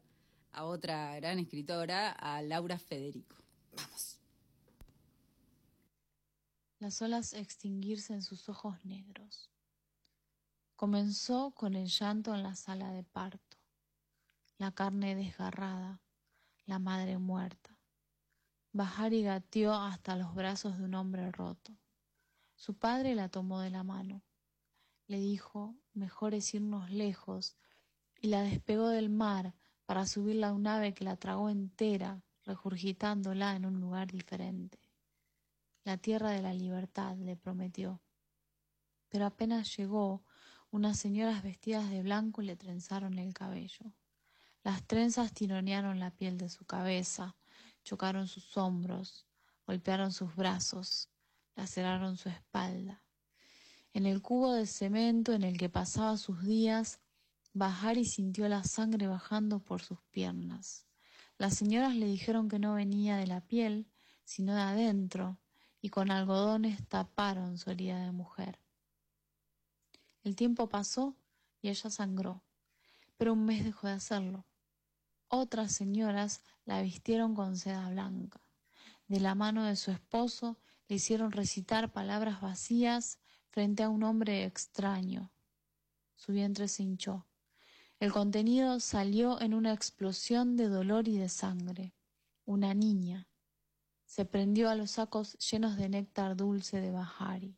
a 0.53 0.65
otra 0.65 1.15
gran 1.17 1.39
escritora, 1.39 2.13
a 2.13 2.41
Laura 2.41 2.79
Federico. 2.79 3.37
Vamos. 3.77 4.19
Las 6.79 7.03
olas 7.03 7.35
extinguirse 7.35 8.15
en 8.15 8.23
sus 8.23 8.49
ojos 8.49 8.83
negros. 8.85 9.51
Comenzó 10.77 11.51
con 11.53 11.75
el 11.75 11.89
llanto 11.89 12.35
en 12.35 12.43
la 12.43 12.55
sala 12.55 12.91
de 12.93 13.03
parto, 13.03 13.59
la 14.59 14.73
carne 14.73 15.15
desgarrada, 15.15 16.01
la 16.67 16.79
madre 16.79 17.17
muerta. 17.19 17.79
Bajar 18.73 19.15
y 19.15 19.23
gateó 19.23 19.73
hasta 19.73 20.17
los 20.17 20.35
brazos 20.35 20.77
de 20.77 20.85
un 20.85 20.95
hombre 20.95 21.31
roto. 21.31 21.73
Su 22.57 22.75
padre 22.75 23.15
la 23.15 23.29
tomó 23.29 23.61
de 23.61 23.71
la 23.71 23.85
mano. 23.85 24.23
Le 25.07 25.19
dijo, 25.19 25.77
mejor 25.95 26.35
es 26.35 26.53
irnos 26.55 26.91
lejos, 26.91 27.57
y 28.21 28.29
la 28.29 28.43
despegó 28.43 28.89
del 28.89 29.09
mar 29.09 29.55
para 29.85 30.07
subirla 30.07 30.49
a 30.49 30.53
un 30.53 30.67
ave 30.67 30.93
que 30.93 31.05
la 31.05 31.17
tragó 31.17 31.49
entera, 31.49 32.23
regurgitándola 32.45 33.55
en 33.55 33.65
un 33.65 33.81
lugar 33.81 34.11
diferente. 34.11 34.79
La 35.85 35.97
tierra 35.97 36.31
de 36.31 36.43
la 36.43 36.53
libertad, 36.53 37.17
le 37.17 37.37
prometió. 37.37 38.01
Pero 39.09 39.27
apenas 39.27 39.77
llegó, 39.77 40.25
unas 40.71 40.99
señoras 40.99 41.45
vestidas 41.45 41.89
de 41.91 42.03
blanco 42.03 42.43
le 42.43 42.57
trenzaron 42.57 43.19
el 43.19 43.33
cabello. 43.33 43.93
Las 44.67 44.83
trenzas 44.83 45.33
tironearon 45.33 46.01
la 46.01 46.11
piel 46.11 46.39
de 46.39 46.49
su 46.49 46.65
cabeza, 46.65 47.37
chocaron 47.85 48.27
sus 48.27 48.57
hombros, 48.57 49.25
golpearon 49.65 50.11
sus 50.11 50.35
brazos, 50.35 51.09
laceraron 51.55 52.17
su 52.17 52.31
espalda. 52.31 53.01
En 53.93 54.07
el 54.07 54.23
cubo 54.23 54.55
de 54.55 54.67
cemento 54.67 55.33
en 55.35 55.45
el 55.45 55.57
que 55.57 55.69
pasaba 55.69 56.17
sus 56.17 56.43
días, 56.43 56.99
bajar 57.53 57.97
y 57.97 58.07
sintió 58.07 58.49
la 58.49 58.65
sangre 58.65 59.07
bajando 59.07 59.61
por 59.61 59.83
sus 59.83 60.03
piernas. 60.11 60.85
Las 61.39 61.55
señoras 61.55 61.95
le 61.95 62.07
dijeron 62.07 62.49
que 62.49 62.59
no 62.59 62.75
venía 62.75 63.19
de 63.19 63.29
la 63.29 63.43
piel, 63.43 63.87
sino 64.25 64.53
de 64.53 64.63
adentro, 64.63 65.39
y 65.81 65.91
con 65.91 66.11
algodones 66.11 66.85
taparon 66.89 67.57
su 67.57 67.71
herida 67.71 68.01
de 68.01 68.11
mujer. 68.11 68.59
El 70.25 70.35
tiempo 70.35 70.69
pasó 70.69 71.15
y 71.63 71.69
ella 71.69 71.89
sangró, 71.89 72.43
pero 73.17 73.33
un 73.33 73.45
mes 73.45 73.65
dejó 73.65 73.87
de 73.87 73.93
hacerlo. 73.93 74.45
Otras 75.29 75.73
señoras 75.73 76.41
la 76.65 76.83
vistieron 76.83 77.35
con 77.35 77.57
seda 77.57 77.89
blanca. 77.91 78.41
De 79.09 79.19
la 79.19 79.35
mano 79.35 79.65
de 79.65 79.77
su 79.77 79.91
esposo 79.91 80.59
le 80.89 80.97
hicieron 80.97 81.33
recitar 81.33 81.93
palabras 81.93 82.41
vacías 82.41 83.19
frente 83.51 83.83
a 83.83 83.89
un 83.89 84.05
hombre 84.05 84.45
extraño. 84.45 85.33
Su 86.15 86.33
vientre 86.33 86.69
se 86.69 86.85
hinchó. 86.85 87.27
El 87.99 88.13
contenido 88.13 88.79
salió 88.79 89.41
en 89.41 89.55
una 89.55 89.73
explosión 89.73 90.57
de 90.57 90.69
dolor 90.69 91.09
y 91.09 91.19
de 91.19 91.29
sangre. 91.29 91.95
Una 92.45 92.75
niña. 92.75 93.29
Se 94.05 94.25
prendió 94.25 94.71
a 94.71 94.77
los 94.77 94.93
sacos 94.93 95.37
llenos 95.39 95.77
de 95.77 95.89
néctar 95.89 96.37
dulce 96.37 96.81
de 96.81 96.93
Bahari. 96.93 97.57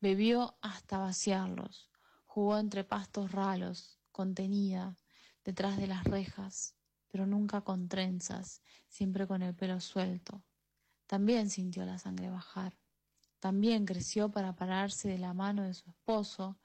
Bebió 0.00 0.56
hasta 0.60 0.98
vaciarlos. 0.98 1.88
Jugó 2.26 2.58
entre 2.58 2.84
pastos 2.84 3.32
ralos, 3.32 4.00
contenida, 4.10 4.96
detrás 5.44 5.76
de 5.76 5.86
las 5.86 6.04
rejas, 6.04 6.74
pero 7.10 7.26
nunca 7.26 7.60
con 7.62 7.88
trenzas, 7.88 8.62
siempre 8.88 9.26
con 9.26 9.42
el 9.42 9.54
pelo 9.54 9.80
suelto. 9.80 10.42
También 11.06 11.50
sintió 11.50 11.84
la 11.84 11.98
sangre 11.98 12.30
bajar. 12.30 12.78
también 13.40 13.86
creció 13.86 14.30
para 14.30 14.54
pararse 14.54 15.08
de 15.08 15.18
la 15.18 15.32
mano 15.32 15.62
de 15.62 15.72
su 15.72 15.88
esposo 15.88 16.58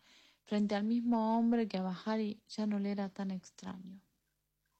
frente 0.44 0.76
al 0.76 0.84
mismo 0.84 1.38
hombre 1.38 1.68
que 1.68 1.78
a 1.78 1.82
Bahari 1.82 2.42
ya 2.48 2.68
no 2.68 2.80
le 2.80 2.92
era 2.92 3.10
tan 3.10 3.32
extraño. 3.32 4.02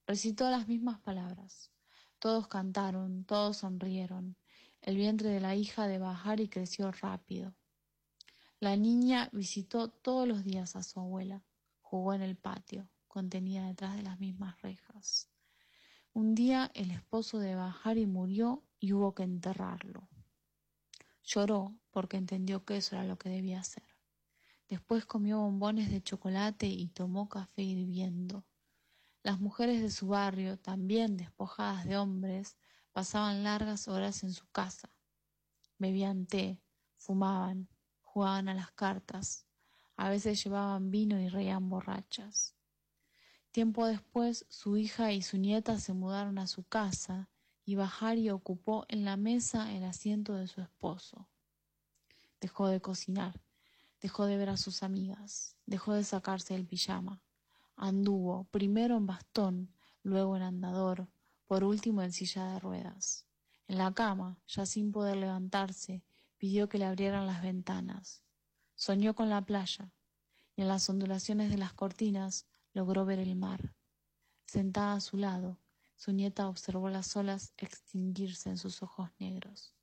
Recitó 0.06 0.50
las 0.52 0.68
mismas 0.68 1.00
palabras. 1.00 1.72
Todos 2.20 2.48
cantaron, 2.48 3.24
todos 3.26 3.58
sonrieron. 3.58 4.36
El 4.82 4.98
vientre 4.98 5.30
de 5.30 5.40
la 5.40 5.56
hija 5.56 5.88
de 5.88 5.98
Bahari 5.98 6.48
creció 6.48 6.92
rápido. 6.92 7.56
La 8.60 8.76
niña 8.76 9.30
visitó 9.32 9.90
todos 9.90 10.28
los 10.28 10.44
días 10.44 10.76
a 10.76 10.84
su 10.84 11.00
abuela. 11.00 11.44
Jugó 11.82 12.14
en 12.14 12.22
el 12.22 12.36
patio, 12.36 12.88
contenida 13.08 13.66
detrás 13.68 13.96
de 13.96 14.04
las 14.04 14.20
mismas 14.20 14.62
rejas. 14.62 15.30
Un 16.16 16.34
día 16.34 16.72
el 16.76 16.92
esposo 16.92 17.40
de 17.40 17.56
Bahari 17.56 18.06
murió 18.06 18.64
y 18.80 18.94
hubo 18.94 19.14
que 19.14 19.24
enterrarlo. 19.24 20.08
Lloró 21.26 21.76
porque 21.92 22.16
entendió 22.16 22.64
que 22.64 22.78
eso 22.78 22.96
era 22.96 23.04
lo 23.04 23.18
que 23.18 23.28
debía 23.28 23.60
hacer. 23.60 23.84
Después 24.70 25.06
comió 25.06 25.40
bombones 25.40 25.92
de 25.92 26.02
chocolate 26.02 26.68
y 26.68 26.88
tomó 26.88 27.28
café 27.28 27.64
hirviendo. 27.64 28.46
Las 29.24 29.42
mujeres 29.42 29.82
de 29.82 29.92
su 29.92 30.08
barrio, 30.08 30.58
también 30.58 31.18
despojadas 31.18 31.84
de 31.84 31.98
hombres, 31.98 32.56
pasaban 32.94 33.44
largas 33.44 33.90
horas 33.90 34.24
en 34.24 34.32
su 34.32 34.48
casa. 34.54 34.96
Bebían 35.80 36.28
té, 36.28 36.62
fumaban, 36.96 37.68
jugaban 38.04 38.48
a 38.48 38.54
las 38.54 38.72
cartas, 38.72 39.48
a 39.98 40.08
veces 40.08 40.42
llevaban 40.42 40.92
vino 40.92 41.20
y 41.20 41.28
reían 41.28 41.68
borrachas. 41.68 42.55
Tiempo 43.56 43.86
después, 43.88 44.46
su 44.50 44.76
hija 44.76 45.14
y 45.14 45.22
su 45.22 45.38
nieta 45.38 45.80
se 45.80 45.94
mudaron 45.94 46.40
a 46.40 46.46
su 46.46 46.64
casa 46.64 47.30
y 47.64 47.76
Bahari 47.76 48.30
ocupó 48.30 48.84
en 48.90 49.06
la 49.06 49.16
mesa 49.16 49.74
el 49.74 49.86
asiento 49.86 50.34
de 50.34 50.48
su 50.48 50.60
esposo. 50.60 51.30
Dejó 52.42 52.68
de 52.68 52.82
cocinar, 52.82 53.40
dejó 54.02 54.26
de 54.26 54.36
ver 54.36 54.50
a 54.50 54.58
sus 54.58 54.84
amigas, 54.84 55.56
dejó 55.66 55.94
de 55.94 56.04
sacarse 56.04 56.54
el 56.54 56.66
pijama. 56.66 57.22
Anduvo, 57.78 58.44
primero 58.52 58.98
en 58.98 59.06
bastón, 59.06 59.74
luego 60.04 60.36
en 60.36 60.42
andador, 60.42 61.08
por 61.48 61.64
último 61.64 62.02
en 62.02 62.12
silla 62.12 62.52
de 62.52 62.60
ruedas. 62.60 63.26
En 63.70 63.78
la 63.78 63.94
cama, 63.94 64.38
ya 64.50 64.66
sin 64.66 64.92
poder 64.92 65.16
levantarse, 65.16 66.04
pidió 66.38 66.68
que 66.68 66.78
le 66.78 66.84
abrieran 66.84 67.26
las 67.26 67.42
ventanas. 67.42 68.22
Soñó 68.76 69.16
con 69.16 69.30
la 69.30 69.44
playa, 69.44 69.94
y 70.58 70.64
en 70.64 70.68
las 70.68 70.90
ondulaciones 70.90 71.50
de 71.50 71.58
las 71.58 71.72
cortinas 71.72 72.48
logró 72.76 73.06
ver 73.06 73.18
el 73.18 73.36
mar. 73.36 73.74
Sentada 74.46 74.94
a 74.94 75.02
su 75.02 75.18
lado, 75.18 75.58
su 75.96 76.12
nieta 76.12 76.48
observó 76.48 76.90
las 76.90 77.16
olas 77.16 77.54
extinguirse 77.58 78.50
en 78.50 78.58
sus 78.58 78.84
ojos 78.84 79.10
negros. 79.18 79.74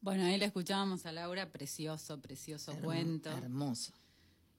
Bueno, 0.00 0.24
ahí 0.24 0.38
le 0.38 0.44
escuchábamos 0.44 1.06
a 1.06 1.12
Laura, 1.12 1.50
precioso, 1.50 2.20
precioso 2.20 2.76
cuento. 2.80 3.30
Hermoso. 3.30 3.92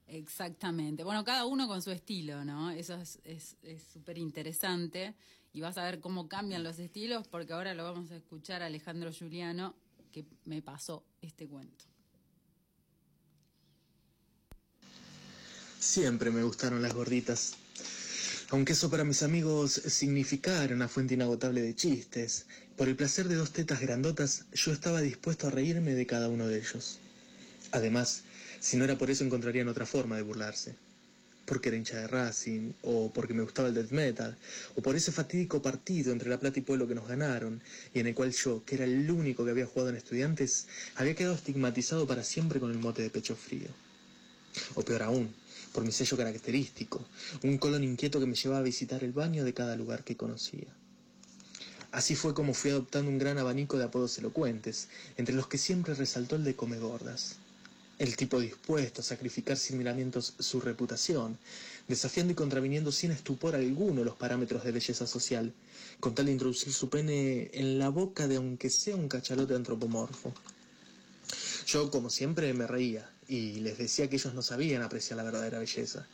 Exactamente. 0.06 1.04
Bueno, 1.04 1.24
cada 1.24 1.46
uno 1.46 1.66
con 1.66 1.80
su 1.80 1.90
estilo, 1.90 2.44
¿no? 2.44 2.70
Eso 2.70 2.96
es 2.96 3.56
súper 3.92 4.18
interesante 4.18 5.14
y 5.52 5.60
vas 5.60 5.78
a 5.78 5.84
ver 5.84 6.00
cómo 6.00 6.28
cambian 6.28 6.64
los 6.64 6.78
estilos 6.78 7.28
porque 7.28 7.52
ahora 7.52 7.74
lo 7.74 7.84
vamos 7.84 8.10
a 8.10 8.16
escuchar 8.16 8.62
a 8.62 8.66
Alejandro 8.66 9.12
Juliano 9.12 9.74
que 10.10 10.26
me 10.44 10.62
pasó 10.62 11.04
este 11.22 11.46
cuento. 11.46 11.93
Siempre 15.84 16.30
me 16.30 16.42
gustaron 16.42 16.80
las 16.80 16.94
gorditas. 16.94 17.52
Aunque 18.48 18.72
eso 18.72 18.88
para 18.88 19.04
mis 19.04 19.22
amigos 19.22 19.82
significara 19.86 20.74
una 20.74 20.88
fuente 20.88 21.12
inagotable 21.12 21.60
de 21.60 21.76
chistes, 21.76 22.46
por 22.74 22.88
el 22.88 22.96
placer 22.96 23.28
de 23.28 23.34
dos 23.34 23.52
tetas 23.52 23.80
grandotas 23.80 24.46
yo 24.54 24.72
estaba 24.72 25.02
dispuesto 25.02 25.46
a 25.46 25.50
reírme 25.50 25.94
de 25.94 26.06
cada 26.06 26.30
uno 26.30 26.48
de 26.48 26.58
ellos. 26.58 27.00
Además, 27.70 28.22
si 28.60 28.78
no 28.78 28.84
era 28.84 28.96
por 28.96 29.10
eso 29.10 29.24
encontrarían 29.24 29.68
otra 29.68 29.84
forma 29.84 30.16
de 30.16 30.22
burlarse. 30.22 30.74
Porque 31.44 31.68
era 31.68 31.76
hincha 31.76 31.98
de 31.98 32.08
Racing, 32.08 32.72
o 32.82 33.12
porque 33.12 33.34
me 33.34 33.42
gustaba 33.42 33.68
el 33.68 33.74
death 33.74 33.90
metal, 33.90 34.38
o 34.76 34.80
por 34.80 34.96
ese 34.96 35.12
fatídico 35.12 35.60
partido 35.60 36.12
entre 36.12 36.30
La 36.30 36.40
Plata 36.40 36.58
y 36.58 36.62
Pueblo 36.62 36.88
que 36.88 36.94
nos 36.94 37.06
ganaron, 37.06 37.60
y 37.92 38.00
en 38.00 38.06
el 38.06 38.14
cual 38.14 38.32
yo, 38.32 38.64
que 38.64 38.76
era 38.76 38.86
el 38.86 39.08
único 39.10 39.44
que 39.44 39.50
había 39.50 39.66
jugado 39.66 39.90
en 39.90 39.96
estudiantes, 39.96 40.66
había 40.96 41.14
quedado 41.14 41.34
estigmatizado 41.34 42.06
para 42.06 42.24
siempre 42.24 42.58
con 42.58 42.70
el 42.70 42.78
mote 42.78 43.02
de 43.02 43.10
pecho 43.10 43.36
frío. 43.36 43.68
O 44.76 44.82
peor 44.82 45.02
aún, 45.02 45.34
por 45.74 45.84
mi 45.84 45.92
sello 45.92 46.16
característico, 46.16 47.04
un 47.42 47.58
colon 47.58 47.84
inquieto 47.84 48.18
que 48.18 48.26
me 48.26 48.34
llevaba 48.34 48.60
a 48.60 48.62
visitar 48.62 49.04
el 49.04 49.12
baño 49.12 49.44
de 49.44 49.52
cada 49.52 49.76
lugar 49.76 50.04
que 50.04 50.16
conocía. 50.16 50.72
Así 51.92 52.14
fue 52.14 52.32
como 52.32 52.54
fui 52.54 52.70
adoptando 52.70 53.10
un 53.10 53.18
gran 53.18 53.36
abanico 53.36 53.76
de 53.76 53.84
apodos 53.84 54.16
elocuentes, 54.16 54.88
entre 55.16 55.34
los 55.34 55.48
que 55.48 55.58
siempre 55.58 55.94
resaltó 55.94 56.36
el 56.36 56.44
de 56.44 56.56
come 56.56 56.78
gordas 56.78 57.36
el 57.98 58.16
tipo 58.16 58.40
dispuesto 58.40 59.00
a 59.00 59.04
sacrificar 59.04 59.56
sin 59.56 59.78
miramientos 59.78 60.34
su 60.38 60.60
reputación, 60.60 61.38
desafiando 61.86 62.32
y 62.32 62.36
contraviniendo 62.36 62.90
sin 62.90 63.12
estupor 63.12 63.54
alguno 63.54 64.02
los 64.04 64.16
parámetros 64.16 64.64
de 64.64 64.72
belleza 64.72 65.06
social, 65.06 65.52
con 66.00 66.14
tal 66.14 66.26
de 66.26 66.32
introducir 66.32 66.72
su 66.72 66.88
pene 66.88 67.50
en 67.52 67.78
la 67.78 67.90
boca 67.90 68.26
de 68.26 68.36
aunque 68.36 68.70
sea 68.70 68.96
un 68.96 69.08
cachalote 69.08 69.54
antropomorfo. 69.54 70.32
Yo, 71.66 71.90
como 71.90 72.10
siempre, 72.10 72.52
me 72.52 72.66
reía 72.66 73.08
y 73.28 73.60
les 73.60 73.78
decía 73.78 74.08
que 74.08 74.16
ellos 74.16 74.34
no 74.34 74.42
sabían 74.42 74.82
apreciar 74.82 75.16
la 75.16 75.24
verdadera 75.24 75.58
belleza, 75.58 76.06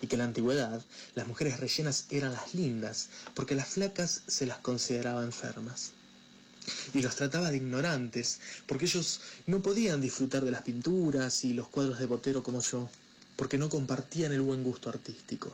y 0.00 0.06
que 0.06 0.16
en 0.16 0.20
la 0.20 0.24
antigüedad 0.26 0.82
las 1.14 1.26
mujeres 1.26 1.60
rellenas 1.60 2.06
eran 2.10 2.32
las 2.32 2.54
lindas, 2.54 3.08
porque 3.34 3.54
las 3.54 3.68
flacas 3.68 4.22
se 4.26 4.46
las 4.46 4.58
consideraba 4.58 5.24
enfermas 5.24 5.92
y 6.94 7.02
los 7.02 7.16
trataba 7.16 7.50
de 7.50 7.56
ignorantes, 7.56 8.40
porque 8.66 8.84
ellos 8.84 9.20
no 9.46 9.62
podían 9.62 10.00
disfrutar 10.00 10.44
de 10.44 10.50
las 10.50 10.62
pinturas 10.62 11.44
y 11.44 11.54
los 11.54 11.68
cuadros 11.68 11.98
de 11.98 12.06
Botero 12.06 12.42
como 12.42 12.60
yo, 12.60 12.88
porque 13.36 13.58
no 13.58 13.68
compartían 13.68 14.32
el 14.32 14.42
buen 14.42 14.62
gusto 14.62 14.88
artístico. 14.88 15.52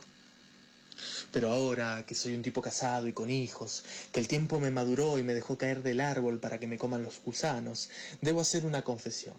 Pero 1.31 1.51
ahora 1.51 2.05
que 2.05 2.15
soy 2.15 2.35
un 2.35 2.41
tipo 2.41 2.61
casado 2.61 3.07
y 3.07 3.13
con 3.13 3.29
hijos, 3.29 3.83
que 4.11 4.19
el 4.19 4.27
tiempo 4.27 4.59
me 4.59 4.71
maduró 4.71 5.17
y 5.17 5.23
me 5.23 5.33
dejó 5.33 5.57
caer 5.57 5.81
del 5.81 6.01
árbol 6.01 6.39
para 6.39 6.59
que 6.59 6.67
me 6.67 6.77
coman 6.77 7.03
los 7.03 7.21
gusanos, 7.23 7.89
debo 8.21 8.41
hacer 8.41 8.65
una 8.65 8.83
confesión. 8.83 9.35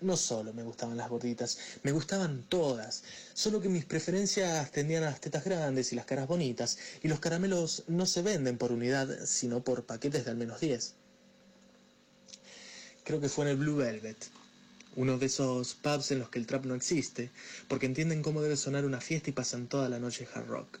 No 0.00 0.16
solo 0.16 0.54
me 0.54 0.62
gustaban 0.62 0.96
las 0.96 1.10
gorditas, 1.10 1.58
me 1.82 1.92
gustaban 1.92 2.44
todas, 2.48 3.02
solo 3.34 3.60
que 3.60 3.68
mis 3.68 3.84
preferencias 3.84 4.70
tendían 4.70 5.02
a 5.02 5.10
las 5.10 5.20
tetas 5.20 5.44
grandes 5.44 5.92
y 5.92 5.96
las 5.96 6.06
caras 6.06 6.26
bonitas, 6.26 6.78
y 7.02 7.08
los 7.08 7.20
caramelos 7.20 7.84
no 7.86 8.06
se 8.06 8.22
venden 8.22 8.56
por 8.56 8.72
unidad, 8.72 9.26
sino 9.26 9.62
por 9.62 9.84
paquetes 9.84 10.24
de 10.24 10.30
al 10.30 10.38
menos 10.38 10.60
10. 10.60 10.94
Creo 13.04 13.20
que 13.20 13.28
fue 13.28 13.44
en 13.44 13.50
el 13.50 13.56
Blue 13.58 13.76
Velvet, 13.76 14.16
uno 14.96 15.18
de 15.18 15.26
esos 15.26 15.74
pubs 15.74 16.10
en 16.10 16.20
los 16.20 16.30
que 16.30 16.38
el 16.38 16.46
trap 16.46 16.64
no 16.64 16.74
existe, 16.74 17.30
porque 17.68 17.86
entienden 17.86 18.22
cómo 18.22 18.40
debe 18.40 18.56
sonar 18.56 18.86
una 18.86 19.00
fiesta 19.00 19.30
y 19.30 19.34
pasan 19.34 19.68
toda 19.68 19.88
la 19.88 19.98
noche 19.98 20.26
hard 20.32 20.46
rock. 20.46 20.80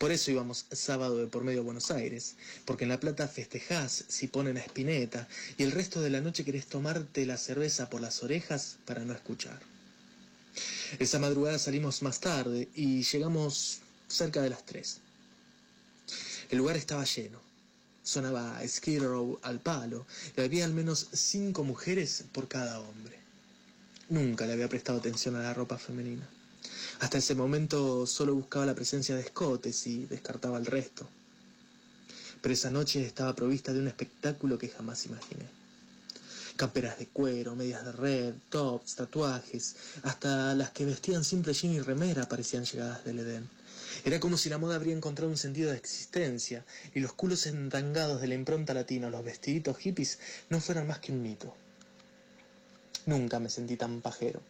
Por 0.00 0.12
eso 0.12 0.30
íbamos 0.30 0.64
sábado 0.72 1.18
de 1.18 1.26
por 1.26 1.44
medio 1.44 1.60
a 1.60 1.64
Buenos 1.64 1.90
Aires, 1.90 2.36
porque 2.64 2.84
en 2.84 2.88
La 2.88 2.98
Plata 2.98 3.28
festejás 3.28 4.06
si 4.08 4.28
ponen 4.28 4.56
a 4.56 4.60
Espineta 4.60 5.28
y 5.58 5.62
el 5.62 5.72
resto 5.72 6.00
de 6.00 6.08
la 6.08 6.22
noche 6.22 6.42
querés 6.42 6.64
tomarte 6.64 7.26
la 7.26 7.36
cerveza 7.36 7.90
por 7.90 8.00
las 8.00 8.22
orejas 8.22 8.78
para 8.86 9.04
no 9.04 9.12
escuchar. 9.12 9.60
Esa 10.98 11.18
madrugada 11.18 11.58
salimos 11.58 12.00
más 12.00 12.18
tarde 12.18 12.70
y 12.74 13.02
llegamos 13.02 13.80
cerca 14.08 14.40
de 14.40 14.48
las 14.48 14.64
tres. 14.64 15.00
El 16.48 16.56
lugar 16.56 16.78
estaba 16.78 17.04
lleno. 17.04 17.42
Sonaba 18.02 18.58
Skid 18.66 19.02
Row 19.02 19.38
al 19.42 19.60
palo 19.60 20.06
y 20.34 20.40
había 20.40 20.64
al 20.64 20.72
menos 20.72 21.08
cinco 21.12 21.62
mujeres 21.62 22.24
por 22.32 22.48
cada 22.48 22.80
hombre. 22.80 23.18
Nunca 24.08 24.46
le 24.46 24.54
había 24.54 24.70
prestado 24.70 24.98
atención 24.98 25.36
a 25.36 25.42
la 25.42 25.52
ropa 25.52 25.76
femenina. 25.76 26.26
Hasta 27.00 27.18
ese 27.18 27.34
momento 27.34 28.06
solo 28.06 28.34
buscaba 28.34 28.66
la 28.66 28.74
presencia 28.74 29.14
de 29.14 29.22
escotes 29.22 29.86
y 29.86 30.06
descartaba 30.06 30.58
el 30.58 30.66
resto. 30.66 31.08
Pero 32.40 32.54
esa 32.54 32.70
noche 32.70 33.04
estaba 33.04 33.34
provista 33.34 33.72
de 33.72 33.80
un 33.80 33.88
espectáculo 33.88 34.58
que 34.58 34.68
jamás 34.68 35.06
imaginé. 35.06 35.44
Camperas 36.56 36.98
de 36.98 37.06
cuero, 37.06 37.56
medias 37.56 37.84
de 37.84 37.92
red, 37.92 38.34
tops, 38.50 38.96
tatuajes, 38.96 39.76
hasta 40.02 40.54
las 40.54 40.70
que 40.70 40.84
vestían 40.84 41.24
simple 41.24 41.54
jean 41.54 41.72
y 41.72 41.80
remera 41.80 42.28
parecían 42.28 42.64
llegadas 42.64 43.04
del 43.04 43.20
Edén. 43.20 43.48
Era 44.04 44.20
como 44.20 44.36
si 44.36 44.48
la 44.48 44.58
moda 44.58 44.76
habría 44.76 44.94
encontrado 44.94 45.30
un 45.30 45.36
sentido 45.36 45.70
de 45.70 45.76
existencia 45.76 46.64
y 46.94 47.00
los 47.00 47.12
culos 47.12 47.46
entangados 47.46 48.20
de 48.20 48.28
la 48.28 48.34
impronta 48.34 48.74
latina, 48.74 49.10
los 49.10 49.24
vestiditos 49.24 49.78
hippies, 49.78 50.18
no 50.48 50.60
fueran 50.60 50.86
más 50.86 50.98
que 50.98 51.12
un 51.12 51.22
mito. 51.22 51.54
Nunca 53.06 53.40
me 53.40 53.48
sentí 53.48 53.76
tan 53.76 54.00
pajero. 54.00 54.40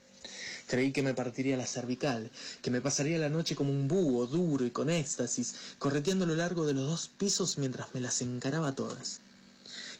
Creí 0.70 0.92
que 0.92 1.02
me 1.02 1.14
partiría 1.14 1.56
la 1.56 1.66
cervical, 1.66 2.30
que 2.62 2.70
me 2.70 2.80
pasaría 2.80 3.18
la 3.18 3.28
noche 3.28 3.56
como 3.56 3.72
un 3.72 3.88
búho 3.88 4.28
duro 4.28 4.64
y 4.64 4.70
con 4.70 4.88
éxtasis, 4.88 5.56
correteando 5.80 6.26
a 6.26 6.28
lo 6.28 6.36
largo 6.36 6.64
de 6.64 6.74
los 6.74 6.86
dos 6.86 7.08
pisos 7.08 7.58
mientras 7.58 7.92
me 7.92 8.00
las 8.00 8.22
encaraba 8.22 8.76
todas. 8.76 9.18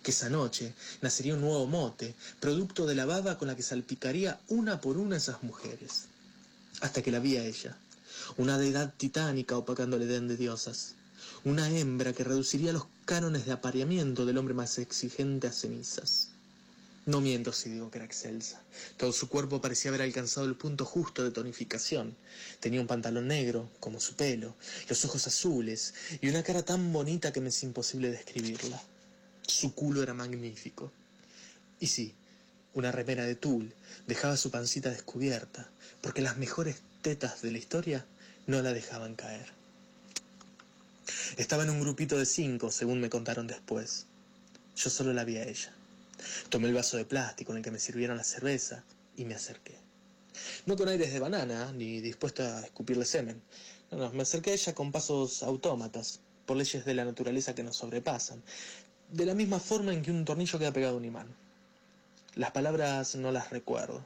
Que 0.04 0.12
esa 0.12 0.30
noche 0.30 0.72
nacería 1.02 1.34
un 1.34 1.40
nuevo 1.40 1.66
mote, 1.66 2.14
producto 2.38 2.86
de 2.86 2.94
la 2.94 3.04
baba 3.04 3.36
con 3.36 3.48
la 3.48 3.56
que 3.56 3.64
salpicaría 3.64 4.38
una 4.46 4.80
por 4.80 4.96
una 4.96 5.16
esas 5.16 5.42
mujeres. 5.42 6.04
Hasta 6.82 7.02
que 7.02 7.10
la 7.10 7.18
vi 7.18 7.36
a 7.36 7.44
ella, 7.44 7.76
una 8.36 8.56
deidad 8.56 8.94
titánica 8.96 9.56
opacando 9.56 9.96
el 9.96 10.02
Edén 10.02 10.28
de 10.28 10.36
diosas, 10.36 10.94
una 11.42 11.68
hembra 11.68 12.12
que 12.12 12.22
reduciría 12.22 12.72
los 12.72 12.86
cánones 13.06 13.44
de 13.44 13.50
apareamiento 13.50 14.24
del 14.24 14.38
hombre 14.38 14.54
más 14.54 14.78
exigente 14.78 15.48
a 15.48 15.52
cenizas. 15.52 16.29
No 17.10 17.20
miento 17.20 17.52
si 17.52 17.70
digo 17.70 17.90
que 17.90 17.98
era 17.98 18.04
excelsa. 18.04 18.62
Todo 18.96 19.12
su 19.12 19.28
cuerpo 19.28 19.60
parecía 19.60 19.88
haber 19.88 20.02
alcanzado 20.02 20.46
el 20.46 20.54
punto 20.54 20.84
justo 20.84 21.24
de 21.24 21.32
tonificación. 21.32 22.16
Tenía 22.60 22.80
un 22.80 22.86
pantalón 22.86 23.26
negro, 23.26 23.68
como 23.80 23.98
su 23.98 24.14
pelo, 24.14 24.54
los 24.88 25.04
ojos 25.04 25.26
azules 25.26 25.92
y 26.20 26.28
una 26.28 26.44
cara 26.44 26.62
tan 26.62 26.92
bonita 26.92 27.32
que 27.32 27.40
me 27.40 27.48
es 27.48 27.64
imposible 27.64 28.12
describirla. 28.12 28.80
Su 29.44 29.74
culo 29.74 30.04
era 30.04 30.14
magnífico. 30.14 30.92
Y 31.80 31.88
sí, 31.88 32.14
una 32.74 32.92
remera 32.92 33.24
de 33.24 33.34
tul 33.34 33.74
dejaba 34.06 34.36
su 34.36 34.52
pancita 34.52 34.90
descubierta, 34.90 35.68
porque 36.02 36.22
las 36.22 36.36
mejores 36.36 36.76
tetas 37.02 37.42
de 37.42 37.50
la 37.50 37.58
historia 37.58 38.06
no 38.46 38.62
la 38.62 38.72
dejaban 38.72 39.16
caer. 39.16 39.46
Estaba 41.38 41.64
en 41.64 41.70
un 41.70 41.80
grupito 41.80 42.16
de 42.16 42.24
cinco, 42.24 42.70
según 42.70 43.00
me 43.00 43.10
contaron 43.10 43.48
después. 43.48 44.06
Yo 44.76 44.90
solo 44.90 45.12
la 45.12 45.24
vi 45.24 45.38
a 45.38 45.48
ella. 45.48 45.74
Tomé 46.48 46.68
el 46.68 46.74
vaso 46.74 46.96
de 46.96 47.04
plástico 47.04 47.52
en 47.52 47.58
el 47.58 47.64
que 47.64 47.70
me 47.70 47.78
sirvieron 47.78 48.16
la 48.16 48.24
cerveza 48.24 48.84
y 49.16 49.24
me 49.24 49.34
acerqué. 49.34 49.76
No 50.66 50.76
con 50.76 50.88
aires 50.88 51.12
de 51.12 51.20
banana, 51.20 51.72
ni 51.72 52.00
dispuesto 52.00 52.42
a 52.42 52.60
escupirle 52.60 53.04
semen. 53.04 53.42
No, 53.90 53.98
no, 53.98 54.12
me 54.12 54.22
acerqué 54.22 54.50
a 54.50 54.54
ella 54.54 54.74
con 54.74 54.92
pasos 54.92 55.42
autómatas, 55.42 56.20
por 56.46 56.56
leyes 56.56 56.84
de 56.84 56.94
la 56.94 57.04
naturaleza 57.04 57.54
que 57.54 57.62
nos 57.62 57.76
sobrepasan, 57.76 58.42
de 59.10 59.26
la 59.26 59.34
misma 59.34 59.60
forma 59.60 59.92
en 59.92 60.02
que 60.02 60.10
un 60.10 60.24
tornillo 60.24 60.58
queda 60.58 60.72
pegado 60.72 60.94
a 60.94 60.98
un 60.98 61.04
imán. 61.04 61.28
Las 62.34 62.52
palabras 62.52 63.16
no 63.16 63.32
las 63.32 63.50
recuerdo, 63.50 64.04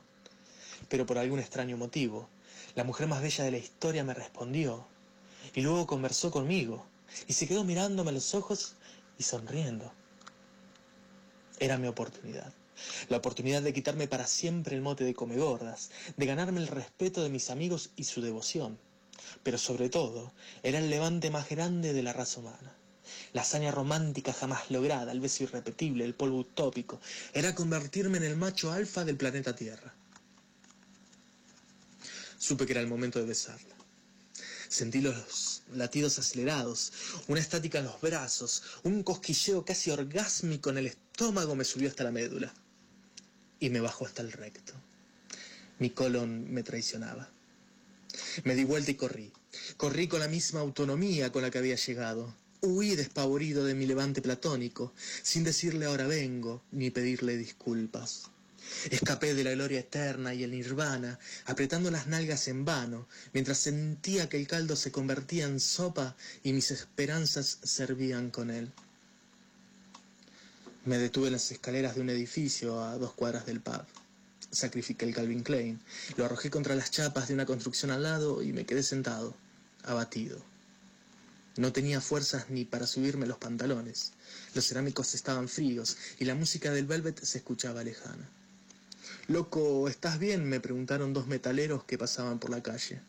pero 0.88 1.06
por 1.06 1.18
algún 1.18 1.40
extraño 1.40 1.76
motivo, 1.76 2.28
la 2.74 2.84
mujer 2.84 3.06
más 3.06 3.22
bella 3.22 3.44
de 3.44 3.50
la 3.50 3.58
historia 3.58 4.04
me 4.04 4.14
respondió, 4.14 4.86
y 5.54 5.60
luego 5.60 5.86
conversó 5.86 6.30
conmigo, 6.30 6.86
y 7.28 7.34
se 7.34 7.46
quedó 7.46 7.64
mirándome 7.64 8.10
a 8.10 8.14
los 8.14 8.34
ojos 8.34 8.76
y 9.18 9.22
sonriendo. 9.22 9.92
Era 11.58 11.78
mi 11.78 11.86
oportunidad. 11.86 12.52
La 13.08 13.18
oportunidad 13.18 13.62
de 13.62 13.72
quitarme 13.72 14.08
para 14.08 14.26
siempre 14.26 14.74
el 14.74 14.82
mote 14.82 15.04
de 15.04 15.14
come 15.14 15.36
gordas, 15.36 15.90
de 16.16 16.26
ganarme 16.26 16.60
el 16.60 16.66
respeto 16.66 17.22
de 17.22 17.28
mis 17.28 17.50
amigos 17.50 17.90
y 17.96 18.04
su 18.04 18.20
devoción. 18.20 18.78
Pero 19.42 19.58
sobre 19.58 19.88
todo, 19.88 20.32
era 20.62 20.78
el 20.78 20.90
levante 20.90 21.30
más 21.30 21.48
grande 21.48 21.92
de 21.92 22.02
la 22.02 22.12
raza 22.12 22.40
humana. 22.40 22.74
La 23.32 23.42
hazaña 23.42 23.70
romántica 23.70 24.32
jamás 24.32 24.70
lograda, 24.70 25.12
el 25.12 25.20
beso 25.20 25.44
irrepetible, 25.44 26.04
el 26.04 26.14
polvo 26.14 26.38
utópico, 26.38 27.00
era 27.32 27.54
convertirme 27.54 28.18
en 28.18 28.24
el 28.24 28.36
macho 28.36 28.72
alfa 28.72 29.04
del 29.04 29.16
planeta 29.16 29.54
Tierra. 29.54 29.94
Supe 32.38 32.66
que 32.66 32.72
era 32.72 32.80
el 32.80 32.88
momento 32.88 33.18
de 33.18 33.26
besarla. 33.26 33.74
Sentí 34.74 35.00
los 35.00 35.62
latidos 35.72 36.18
acelerados, 36.18 36.92
una 37.28 37.38
estática 37.38 37.78
en 37.78 37.84
los 37.84 38.00
brazos, 38.00 38.64
un 38.82 39.04
cosquilleo 39.04 39.64
casi 39.64 39.92
orgásmico 39.92 40.70
en 40.70 40.78
el 40.78 40.86
estómago 40.88 41.54
me 41.54 41.64
subió 41.64 41.88
hasta 41.88 42.02
la 42.02 42.10
médula 42.10 42.52
y 43.60 43.70
me 43.70 43.80
bajó 43.80 44.04
hasta 44.04 44.22
el 44.22 44.32
recto. 44.32 44.72
Mi 45.78 45.90
colon 45.90 46.52
me 46.52 46.64
traicionaba. 46.64 47.30
Me 48.42 48.56
di 48.56 48.64
vuelta 48.64 48.90
y 48.90 48.96
corrí. 48.96 49.32
Corrí 49.76 50.08
con 50.08 50.18
la 50.18 50.26
misma 50.26 50.58
autonomía 50.58 51.30
con 51.30 51.42
la 51.42 51.52
que 51.52 51.58
había 51.58 51.76
llegado. 51.76 52.34
Huí 52.60 52.96
despavorido 52.96 53.64
de 53.64 53.76
mi 53.76 53.86
levante 53.86 54.22
platónico, 54.22 54.92
sin 55.22 55.44
decirle 55.44 55.86
ahora 55.86 56.08
vengo, 56.08 56.64
ni 56.72 56.90
pedirle 56.90 57.36
disculpas. 57.36 58.28
Escapé 58.90 59.34
de 59.34 59.44
la 59.44 59.52
gloria 59.52 59.80
eterna 59.80 60.34
y 60.34 60.42
el 60.42 60.50
nirvana, 60.50 61.18
apretando 61.46 61.90
las 61.90 62.06
nalgas 62.06 62.48
en 62.48 62.64
vano, 62.64 63.08
mientras 63.32 63.58
sentía 63.58 64.28
que 64.28 64.36
el 64.36 64.46
caldo 64.46 64.76
se 64.76 64.92
convertía 64.92 65.46
en 65.46 65.60
sopa 65.60 66.16
y 66.42 66.52
mis 66.52 66.70
esperanzas 66.70 67.58
servían 67.62 68.30
con 68.30 68.50
él. 68.50 68.72
Me 70.84 70.98
detuve 70.98 71.28
en 71.28 71.32
las 71.32 71.50
escaleras 71.50 71.94
de 71.94 72.02
un 72.02 72.10
edificio 72.10 72.82
a 72.82 72.98
dos 72.98 73.14
cuadras 73.14 73.46
del 73.46 73.60
pub. 73.60 73.84
Sacrifiqué 74.50 75.06
el 75.06 75.14
Calvin 75.14 75.42
Klein, 75.42 75.80
lo 76.16 76.26
arrojé 76.26 76.50
contra 76.50 76.74
las 76.74 76.90
chapas 76.90 77.28
de 77.28 77.34
una 77.34 77.46
construcción 77.46 77.90
al 77.90 78.02
lado 78.02 78.42
y 78.42 78.52
me 78.52 78.66
quedé 78.66 78.82
sentado, 78.82 79.34
abatido. 79.82 80.44
No 81.56 81.72
tenía 81.72 82.00
fuerzas 82.00 82.50
ni 82.50 82.64
para 82.64 82.86
subirme 82.86 83.26
los 83.26 83.38
pantalones. 83.38 84.12
Los 84.54 84.66
cerámicos 84.66 85.14
estaban 85.14 85.48
fríos 85.48 85.96
y 86.18 86.24
la 86.24 86.34
música 86.34 86.72
del 86.72 86.86
Velvet 86.86 87.22
se 87.22 87.38
escuchaba 87.38 87.84
lejana. 87.84 88.28
Loco, 89.26 89.88
¿estás 89.88 90.18
bien? 90.18 90.46
me 90.46 90.60
preguntaron 90.60 91.14
dos 91.14 91.26
metaleros 91.26 91.84
que 91.84 91.96
pasaban 91.96 92.38
por 92.38 92.50
la 92.50 92.62
calle. 92.62 93.00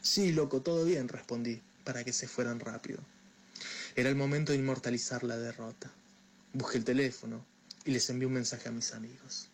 Sí, 0.00 0.32
loco, 0.32 0.62
todo 0.62 0.86
bien, 0.86 1.06
respondí, 1.06 1.60
para 1.84 2.02
que 2.02 2.14
se 2.14 2.26
fueran 2.26 2.60
rápido. 2.60 3.00
Era 3.94 4.08
el 4.08 4.16
momento 4.16 4.52
de 4.52 4.58
inmortalizar 4.58 5.22
la 5.22 5.36
derrota. 5.36 5.90
Busqué 6.54 6.78
el 6.78 6.84
teléfono 6.84 7.44
y 7.84 7.90
les 7.90 8.08
envié 8.08 8.26
un 8.26 8.32
mensaje 8.32 8.70
a 8.70 8.72
mis 8.72 8.94
amigos. 8.94 9.48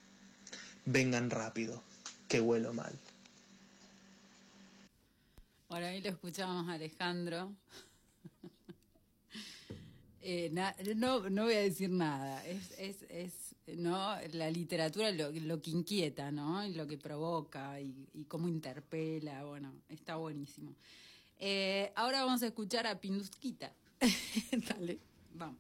Vengan 0.85 1.29
rápido, 1.29 1.83
que 2.29 2.41
huelo 2.41 2.73
mal. 2.73 2.97
Bueno, 5.69 5.87
ahí 5.87 6.01
lo 6.01 6.11
escuchábamos 6.11 6.69
a 6.69 6.75
Alejandro. 6.75 7.53
Eh, 10.23 10.53
no, 10.97 11.31
no 11.31 11.45
voy 11.45 11.55
a 11.55 11.61
decir 11.61 11.89
nada. 11.89 12.45
Es, 12.45 12.73
es, 12.77 12.97
es 13.09 13.33
¿no? 13.77 14.17
la 14.33 14.51
literatura 14.51 15.11
lo, 15.11 15.31
lo 15.31 15.63
que 15.63 15.71
inquieta, 15.71 16.31
¿no? 16.31 16.65
Y 16.65 16.75
lo 16.75 16.87
que 16.87 16.99
provoca 16.99 17.81
y, 17.81 18.25
cómo 18.29 18.49
interpela. 18.49 19.45
Bueno, 19.45 19.73
está 19.89 20.17
buenísimo. 20.17 20.75
Eh, 21.39 21.93
ahora 21.97 22.25
vamos 22.25 22.43
a 22.43 22.47
escuchar 22.47 22.87
a 22.87 23.01
Pindusquita. 23.01 23.73
Dale. 24.69 24.99
Vamos. 25.35 25.59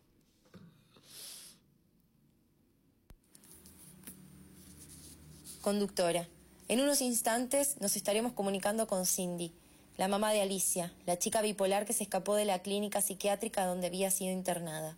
Conductora, 5.60 6.26
en 6.68 6.80
unos 6.80 7.02
instantes 7.02 7.78
nos 7.80 7.94
estaremos 7.94 8.32
comunicando 8.32 8.86
con 8.86 9.04
Cindy, 9.04 9.52
la 9.98 10.08
mamá 10.08 10.32
de 10.32 10.40
Alicia, 10.40 10.94
la 11.04 11.18
chica 11.18 11.42
bipolar 11.42 11.84
que 11.84 11.92
se 11.92 12.04
escapó 12.04 12.34
de 12.34 12.46
la 12.46 12.60
clínica 12.60 13.02
psiquiátrica 13.02 13.66
donde 13.66 13.88
había 13.88 14.10
sido 14.10 14.32
internada. 14.32 14.96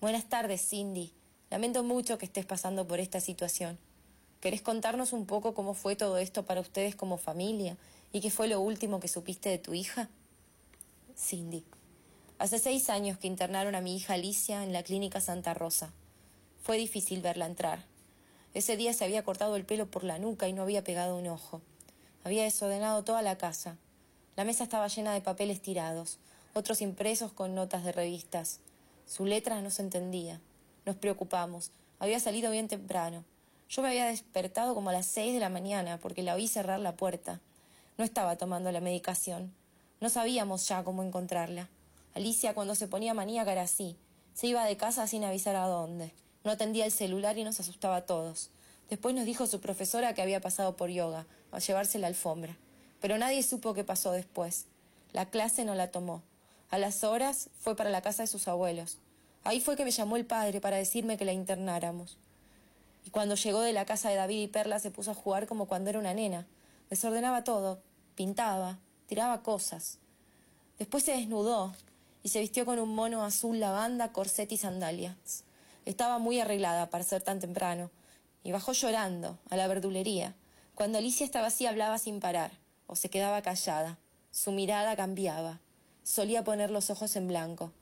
Buenas 0.00 0.28
tardes, 0.28 0.68
Cindy. 0.68 1.12
Lamento 1.52 1.84
mucho 1.84 2.16
que 2.16 2.24
estés 2.24 2.46
pasando 2.46 2.88
por 2.88 2.98
esta 2.98 3.20
situación. 3.20 3.78
¿Querés 4.40 4.62
contarnos 4.62 5.12
un 5.12 5.26
poco 5.26 5.52
cómo 5.52 5.74
fue 5.74 5.96
todo 5.96 6.16
esto 6.16 6.46
para 6.46 6.62
ustedes 6.62 6.96
como 6.96 7.18
familia 7.18 7.76
y 8.10 8.22
qué 8.22 8.30
fue 8.30 8.48
lo 8.48 8.58
último 8.58 9.00
que 9.00 9.08
supiste 9.08 9.50
de 9.50 9.58
tu 9.58 9.74
hija? 9.74 10.08
Cindy. 11.14 11.62
Hace 12.38 12.58
seis 12.58 12.88
años 12.88 13.18
que 13.18 13.26
internaron 13.26 13.74
a 13.74 13.82
mi 13.82 13.94
hija 13.94 14.14
Alicia 14.14 14.64
en 14.64 14.72
la 14.72 14.82
clínica 14.82 15.20
Santa 15.20 15.52
Rosa. 15.52 15.92
Fue 16.62 16.78
difícil 16.78 17.20
verla 17.20 17.44
entrar. 17.44 17.84
Ese 18.54 18.78
día 18.78 18.94
se 18.94 19.04
había 19.04 19.22
cortado 19.22 19.54
el 19.56 19.66
pelo 19.66 19.90
por 19.90 20.04
la 20.04 20.18
nuca 20.18 20.48
y 20.48 20.54
no 20.54 20.62
había 20.62 20.82
pegado 20.82 21.18
un 21.18 21.26
ojo. 21.26 21.60
Había 22.24 22.44
desordenado 22.44 23.04
toda 23.04 23.20
la 23.20 23.36
casa. 23.36 23.76
La 24.36 24.44
mesa 24.44 24.64
estaba 24.64 24.88
llena 24.88 25.12
de 25.12 25.20
papeles 25.20 25.60
tirados, 25.60 26.18
otros 26.54 26.80
impresos 26.80 27.30
con 27.30 27.54
notas 27.54 27.84
de 27.84 27.92
revistas. 27.92 28.60
Su 29.06 29.26
letra 29.26 29.60
no 29.60 29.68
se 29.68 29.82
entendía. 29.82 30.40
Nos 30.84 30.96
preocupamos. 30.96 31.70
Había 31.98 32.18
salido 32.20 32.50
bien 32.50 32.68
temprano. 32.68 33.24
Yo 33.68 33.82
me 33.82 33.88
había 33.88 34.06
despertado 34.06 34.74
como 34.74 34.90
a 34.90 34.92
las 34.92 35.06
seis 35.06 35.32
de 35.32 35.40
la 35.40 35.48
mañana 35.48 35.98
porque 35.98 36.22
la 36.22 36.34
oí 36.34 36.48
cerrar 36.48 36.80
la 36.80 36.96
puerta. 36.96 37.40
No 37.98 38.04
estaba 38.04 38.36
tomando 38.36 38.72
la 38.72 38.80
medicación. 38.80 39.52
No 40.00 40.08
sabíamos 40.08 40.66
ya 40.68 40.82
cómo 40.82 41.02
encontrarla. 41.02 41.68
Alicia 42.14 42.54
cuando 42.54 42.74
se 42.74 42.88
ponía 42.88 43.14
maníaca 43.14 43.52
era 43.52 43.62
así. 43.62 43.96
Se 44.34 44.46
iba 44.46 44.64
de 44.64 44.76
casa 44.76 45.06
sin 45.06 45.24
avisar 45.24 45.56
a 45.56 45.66
dónde. 45.66 46.12
No 46.44 46.50
atendía 46.50 46.84
el 46.84 46.92
celular 46.92 47.38
y 47.38 47.44
nos 47.44 47.60
asustaba 47.60 47.96
a 47.96 48.06
todos. 48.06 48.50
Después 48.90 49.14
nos 49.14 49.24
dijo 49.24 49.46
su 49.46 49.60
profesora 49.60 50.12
que 50.12 50.22
había 50.22 50.40
pasado 50.40 50.76
por 50.76 50.90
yoga, 50.90 51.26
a 51.52 51.60
llevarse 51.60 51.98
la 51.98 52.08
alfombra. 52.08 52.56
Pero 53.00 53.16
nadie 53.16 53.42
supo 53.42 53.74
qué 53.74 53.84
pasó 53.84 54.12
después. 54.12 54.66
La 55.12 55.26
clase 55.26 55.64
no 55.64 55.74
la 55.74 55.90
tomó. 55.90 56.22
A 56.70 56.78
las 56.78 57.04
horas 57.04 57.48
fue 57.60 57.76
para 57.76 57.90
la 57.90 58.02
casa 58.02 58.24
de 58.24 58.26
sus 58.26 58.48
abuelos. 58.48 58.98
Ahí 59.44 59.60
fue 59.60 59.76
que 59.76 59.84
me 59.84 59.90
llamó 59.90 60.16
el 60.16 60.24
padre 60.24 60.60
para 60.60 60.76
decirme 60.76 61.16
que 61.16 61.24
la 61.24 61.32
internáramos. 61.32 62.18
Y 63.04 63.10
cuando 63.10 63.34
llegó 63.34 63.60
de 63.60 63.72
la 63.72 63.84
casa 63.84 64.08
de 64.08 64.16
David 64.16 64.42
y 64.42 64.48
Perla 64.48 64.78
se 64.78 64.90
puso 64.90 65.10
a 65.10 65.14
jugar 65.14 65.46
como 65.46 65.66
cuando 65.66 65.90
era 65.90 65.98
una 65.98 66.14
nena. 66.14 66.46
Desordenaba 66.90 67.42
todo, 67.42 67.80
pintaba, 68.14 68.78
tiraba 69.06 69.42
cosas. 69.42 69.98
Después 70.78 71.04
se 71.04 71.12
desnudó 71.12 71.74
y 72.22 72.28
se 72.28 72.40
vistió 72.40 72.64
con 72.64 72.78
un 72.78 72.94
mono 72.94 73.24
azul 73.24 73.58
lavanda, 73.58 74.12
corset 74.12 74.50
y 74.52 74.56
sandalias. 74.56 75.44
Estaba 75.84 76.18
muy 76.18 76.38
arreglada 76.38 76.90
para 76.90 77.02
ser 77.02 77.22
tan 77.22 77.40
temprano 77.40 77.90
y 78.44 78.52
bajó 78.52 78.72
llorando 78.72 79.38
a 79.50 79.56
la 79.56 79.66
verdulería. 79.66 80.34
Cuando 80.74 80.98
Alicia 80.98 81.26
estaba 81.26 81.48
así 81.48 81.66
hablaba 81.66 81.98
sin 81.98 82.20
parar 82.20 82.52
o 82.86 82.94
se 82.94 83.10
quedaba 83.10 83.42
callada. 83.42 83.98
Su 84.30 84.52
mirada 84.52 84.96
cambiaba. 84.96 85.60
Solía 86.04 86.44
poner 86.44 86.70
los 86.70 86.90
ojos 86.90 87.16
en 87.16 87.28
blanco. 87.28 87.72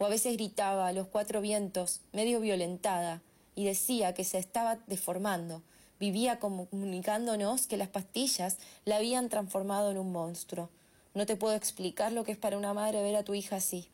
O 0.00 0.06
a 0.06 0.08
veces 0.08 0.32
gritaba 0.32 0.88
a 0.88 0.92
los 0.94 1.08
cuatro 1.08 1.42
vientos, 1.42 2.00
medio 2.12 2.40
violentada, 2.40 3.20
y 3.54 3.66
decía 3.66 4.14
que 4.14 4.24
se 4.24 4.38
estaba 4.38 4.78
deformando. 4.86 5.60
Vivía 5.98 6.38
comunicándonos 6.38 7.66
que 7.66 7.76
las 7.76 7.88
pastillas 7.88 8.56
la 8.86 8.96
habían 8.96 9.28
transformado 9.28 9.90
en 9.90 9.98
un 9.98 10.10
monstruo. 10.10 10.70
No 11.12 11.26
te 11.26 11.36
puedo 11.36 11.54
explicar 11.54 12.12
lo 12.12 12.24
que 12.24 12.32
es 12.32 12.38
para 12.38 12.56
una 12.56 12.72
madre 12.72 13.02
ver 13.02 13.14
a 13.14 13.24
tu 13.24 13.34
hija 13.34 13.56
así. 13.56 13.88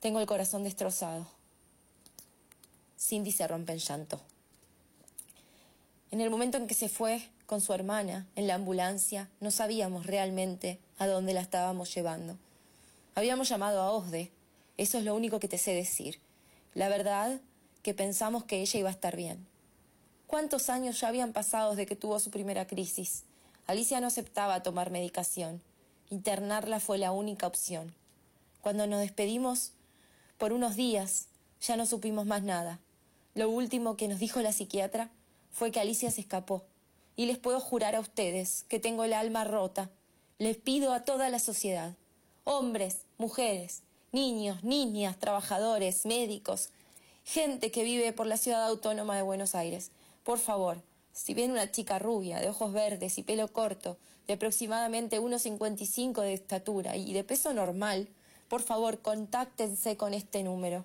Tengo 0.00 0.20
el 0.20 0.26
corazón 0.26 0.62
destrozado. 0.62 1.26
Cindy 2.98 3.32
se 3.32 3.48
rompe 3.48 3.72
en 3.72 3.78
llanto. 3.78 4.20
En 6.10 6.20
el 6.20 6.28
momento 6.28 6.58
en 6.58 6.66
que 6.66 6.74
se 6.74 6.90
fue 6.90 7.26
con 7.46 7.62
su 7.62 7.72
hermana 7.72 8.26
en 8.36 8.46
la 8.46 8.56
ambulancia, 8.56 9.30
no 9.40 9.50
sabíamos 9.50 10.04
realmente 10.04 10.78
a 10.98 11.06
dónde 11.06 11.32
la 11.32 11.40
estábamos 11.40 11.94
llevando. 11.94 12.36
Habíamos 13.14 13.48
llamado 13.48 13.80
a 13.80 13.90
Osde, 13.92 14.30
eso 14.76 14.98
es 14.98 15.04
lo 15.04 15.14
único 15.14 15.40
que 15.40 15.48
te 15.48 15.58
sé 15.58 15.72
decir. 15.72 16.20
La 16.74 16.88
verdad 16.88 17.40
que 17.82 17.94
pensamos 17.94 18.44
que 18.44 18.60
ella 18.60 18.80
iba 18.80 18.88
a 18.88 18.92
estar 18.92 19.16
bien. 19.16 19.46
¿Cuántos 20.26 20.70
años 20.70 21.00
ya 21.00 21.08
habían 21.08 21.32
pasado 21.32 21.70
desde 21.70 21.86
que 21.86 21.96
tuvo 21.96 22.18
su 22.18 22.30
primera 22.30 22.66
crisis? 22.66 23.24
Alicia 23.66 24.00
no 24.00 24.06
aceptaba 24.06 24.62
tomar 24.62 24.90
medicación. 24.90 25.62
Internarla 26.10 26.80
fue 26.80 26.98
la 26.98 27.12
única 27.12 27.46
opción. 27.46 27.94
Cuando 28.60 28.86
nos 28.86 29.00
despedimos, 29.00 29.72
por 30.38 30.52
unos 30.52 30.74
días, 30.74 31.28
ya 31.60 31.76
no 31.76 31.86
supimos 31.86 32.26
más 32.26 32.42
nada. 32.42 32.80
Lo 33.34 33.50
último 33.50 33.96
que 33.96 34.08
nos 34.08 34.18
dijo 34.18 34.40
la 34.40 34.52
psiquiatra 34.52 35.10
fue 35.50 35.70
que 35.70 35.80
Alicia 35.80 36.10
se 36.10 36.22
escapó. 36.22 36.64
Y 37.14 37.26
les 37.26 37.38
puedo 37.38 37.60
jurar 37.60 37.94
a 37.94 38.00
ustedes 38.00 38.64
que 38.68 38.80
tengo 38.80 39.04
el 39.04 39.12
alma 39.12 39.44
rota. 39.44 39.90
Les 40.38 40.56
pido 40.56 40.92
a 40.92 41.04
toda 41.04 41.28
la 41.28 41.38
sociedad, 41.38 41.94
hombres, 42.44 43.02
mujeres, 43.18 43.82
niños, 44.12 44.62
niñas, 44.62 45.18
trabajadores, 45.18 46.04
médicos, 46.04 46.68
gente 47.24 47.70
que 47.70 47.82
vive 47.82 48.12
por 48.12 48.26
la 48.26 48.36
ciudad 48.36 48.66
autónoma 48.66 49.16
de 49.16 49.22
Buenos 49.22 49.54
Aires, 49.54 49.90
por 50.22 50.38
favor, 50.38 50.82
si 51.12 51.34
ven 51.34 51.50
una 51.50 51.70
chica 51.70 51.98
rubia, 51.98 52.38
de 52.38 52.48
ojos 52.48 52.72
verdes 52.72 53.16
y 53.18 53.22
pelo 53.22 53.48
corto, 53.48 53.96
de 54.26 54.34
aproximadamente 54.34 55.20
1,55 55.20 56.20
de 56.20 56.34
estatura 56.34 56.96
y 56.96 57.12
de 57.12 57.24
peso 57.24 57.54
normal, 57.54 58.08
por 58.48 58.62
favor, 58.62 59.00
contáctense 59.00 59.96
con 59.96 60.12
este 60.12 60.42
número. 60.42 60.84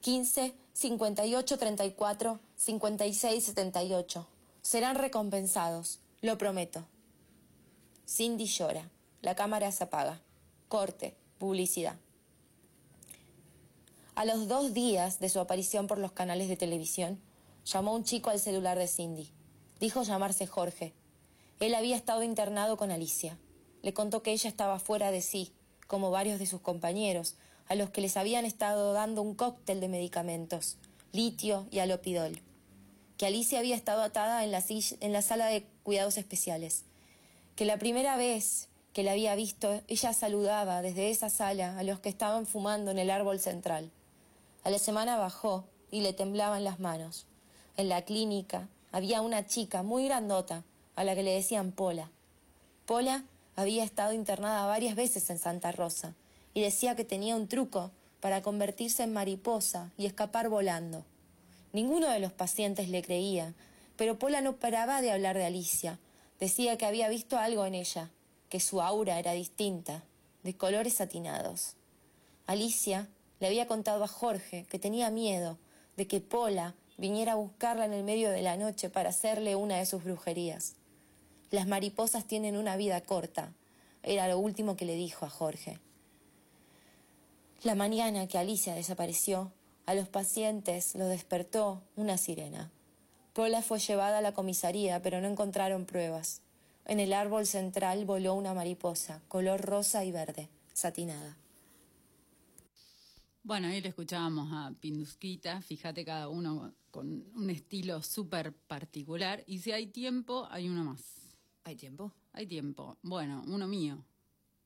15 0.00 0.54
58 0.72 1.58
34 1.58 2.40
56 2.56 3.44
78. 3.44 4.26
Serán 4.62 4.96
recompensados, 4.96 6.00
lo 6.20 6.36
prometo. 6.36 6.84
Cindy 8.08 8.46
llora. 8.46 8.90
La 9.22 9.34
cámara 9.34 9.70
se 9.70 9.84
apaga. 9.84 10.20
Corte. 10.68 11.16
Publicidad. 11.38 11.96
A 14.18 14.24
los 14.24 14.48
dos 14.48 14.74
días 14.74 15.20
de 15.20 15.28
su 15.28 15.38
aparición 15.38 15.86
por 15.86 15.98
los 15.98 16.10
canales 16.10 16.48
de 16.48 16.56
televisión, 16.56 17.20
Llamó 17.64 17.94
un 17.94 18.02
chico 18.02 18.30
al 18.30 18.40
celular 18.40 18.76
de 18.76 18.88
Cindy. 18.88 19.30
Dijo 19.78 20.02
llamarse 20.02 20.48
Jorge. 20.48 20.92
Él 21.60 21.72
había 21.72 21.94
estado 21.94 22.24
internado 22.24 22.76
con 22.76 22.90
Alicia. 22.90 23.38
Le 23.82 23.94
contó 23.94 24.24
que 24.24 24.32
ella 24.32 24.50
estaba 24.50 24.80
fuera 24.80 25.12
de 25.12 25.20
sí, 25.20 25.52
como 25.86 26.10
varios 26.10 26.40
de 26.40 26.46
sus 26.46 26.60
compañeros, 26.60 27.36
a 27.68 27.76
los 27.76 27.90
que 27.90 28.00
les 28.00 28.16
habían 28.16 28.44
estado 28.44 28.92
dando 28.92 29.22
un 29.22 29.36
cóctel 29.36 29.78
de 29.78 29.86
medicamentos, 29.86 30.78
litio 31.12 31.68
y 31.70 31.78
alopidol. 31.78 32.40
Que 33.18 33.26
Alicia 33.26 33.60
había 33.60 33.76
estado 33.76 34.02
atada 34.02 34.42
en 34.42 34.50
la, 34.50 34.64
en 34.68 35.12
la 35.12 35.22
sala 35.22 35.46
de 35.46 35.64
cuidados 35.84 36.18
especiales. 36.18 36.82
Que 37.54 37.66
la 37.66 37.78
primera 37.78 38.16
vez 38.16 38.68
que 38.92 39.04
la 39.04 39.12
había 39.12 39.36
visto, 39.36 39.80
ella 39.86 40.12
saludaba 40.12 40.82
desde 40.82 41.08
esa 41.10 41.30
sala 41.30 41.78
a 41.78 41.84
los 41.84 42.00
que 42.00 42.08
estaban 42.08 42.46
fumando 42.46 42.90
en 42.90 42.98
el 42.98 43.10
árbol 43.10 43.38
central. 43.38 43.92
A 44.68 44.70
la 44.70 44.78
semana 44.78 45.16
bajó 45.16 45.64
y 45.90 46.02
le 46.02 46.12
temblaban 46.12 46.62
las 46.62 46.78
manos. 46.78 47.24
En 47.78 47.88
la 47.88 48.02
clínica 48.02 48.68
había 48.92 49.22
una 49.22 49.46
chica 49.46 49.82
muy 49.82 50.04
grandota 50.04 50.62
a 50.94 51.04
la 51.04 51.14
que 51.14 51.22
le 51.22 51.32
decían 51.32 51.72
Pola. 51.72 52.10
Pola 52.84 53.24
había 53.56 53.82
estado 53.82 54.12
internada 54.12 54.66
varias 54.66 54.94
veces 54.94 55.30
en 55.30 55.38
Santa 55.38 55.72
Rosa 55.72 56.16
y 56.52 56.60
decía 56.60 56.96
que 56.96 57.06
tenía 57.06 57.34
un 57.34 57.48
truco 57.48 57.92
para 58.20 58.42
convertirse 58.42 59.04
en 59.04 59.14
mariposa 59.14 59.90
y 59.96 60.04
escapar 60.04 60.50
volando. 60.50 61.06
Ninguno 61.72 62.10
de 62.10 62.20
los 62.20 62.34
pacientes 62.34 62.90
le 62.90 63.00
creía, 63.00 63.54
pero 63.96 64.18
Pola 64.18 64.42
no 64.42 64.56
paraba 64.56 65.00
de 65.00 65.12
hablar 65.12 65.38
de 65.38 65.46
Alicia. 65.46 65.98
Decía 66.40 66.76
que 66.76 66.84
había 66.84 67.08
visto 67.08 67.38
algo 67.38 67.64
en 67.64 67.74
ella, 67.74 68.10
que 68.50 68.60
su 68.60 68.82
aura 68.82 69.18
era 69.18 69.32
distinta, 69.32 70.02
de 70.42 70.54
colores 70.58 70.92
satinados. 70.92 71.72
Alicia 72.46 73.08
le 73.40 73.46
había 73.46 73.66
contado 73.66 74.04
a 74.04 74.08
Jorge 74.08 74.64
que 74.68 74.78
tenía 74.78 75.10
miedo 75.10 75.58
de 75.96 76.06
que 76.06 76.20
Pola 76.20 76.74
viniera 76.96 77.32
a 77.32 77.36
buscarla 77.36 77.84
en 77.84 77.92
el 77.92 78.04
medio 78.04 78.30
de 78.30 78.42
la 78.42 78.56
noche 78.56 78.90
para 78.90 79.10
hacerle 79.10 79.56
una 79.56 79.76
de 79.76 79.86
sus 79.86 80.04
brujerías. 80.04 80.74
Las 81.50 81.66
mariposas 81.66 82.26
tienen 82.26 82.56
una 82.56 82.76
vida 82.76 83.00
corta, 83.00 83.52
era 84.02 84.28
lo 84.28 84.38
último 84.38 84.76
que 84.76 84.84
le 84.84 84.94
dijo 84.94 85.24
a 85.24 85.30
Jorge. 85.30 85.78
La 87.62 87.74
mañana 87.74 88.26
que 88.28 88.38
Alicia 88.38 88.74
desapareció, 88.74 89.52
a 89.86 89.94
los 89.94 90.08
pacientes 90.08 90.94
lo 90.94 91.08
despertó 91.08 91.82
una 91.96 92.18
sirena. 92.18 92.70
Pola 93.32 93.62
fue 93.62 93.78
llevada 93.78 94.18
a 94.18 94.22
la 94.22 94.34
comisaría, 94.34 95.00
pero 95.00 95.20
no 95.20 95.28
encontraron 95.28 95.86
pruebas. 95.86 96.42
En 96.84 97.00
el 97.00 97.12
árbol 97.12 97.46
central 97.46 98.04
voló 98.04 98.34
una 98.34 98.54
mariposa, 98.54 99.22
color 99.28 99.60
rosa 99.60 100.04
y 100.04 100.12
verde, 100.12 100.48
satinada. 100.72 101.36
Bueno, 103.48 103.68
ahí 103.68 103.80
le 103.80 103.88
escuchábamos 103.88 104.50
a 104.52 104.74
Pindusquita, 104.78 105.62
fíjate 105.62 106.04
cada 106.04 106.28
uno 106.28 106.74
con 106.90 107.24
un 107.34 107.48
estilo 107.48 108.02
súper 108.02 108.52
particular. 108.52 109.42
Y 109.46 109.60
si 109.60 109.72
hay 109.72 109.86
tiempo, 109.86 110.46
hay 110.50 110.68
uno 110.68 110.84
más. 110.84 111.00
¿Hay 111.64 111.74
tiempo? 111.74 112.12
Hay 112.34 112.46
tiempo. 112.46 112.98
Bueno, 113.00 113.42
uno 113.46 113.66
mío. 113.66 114.04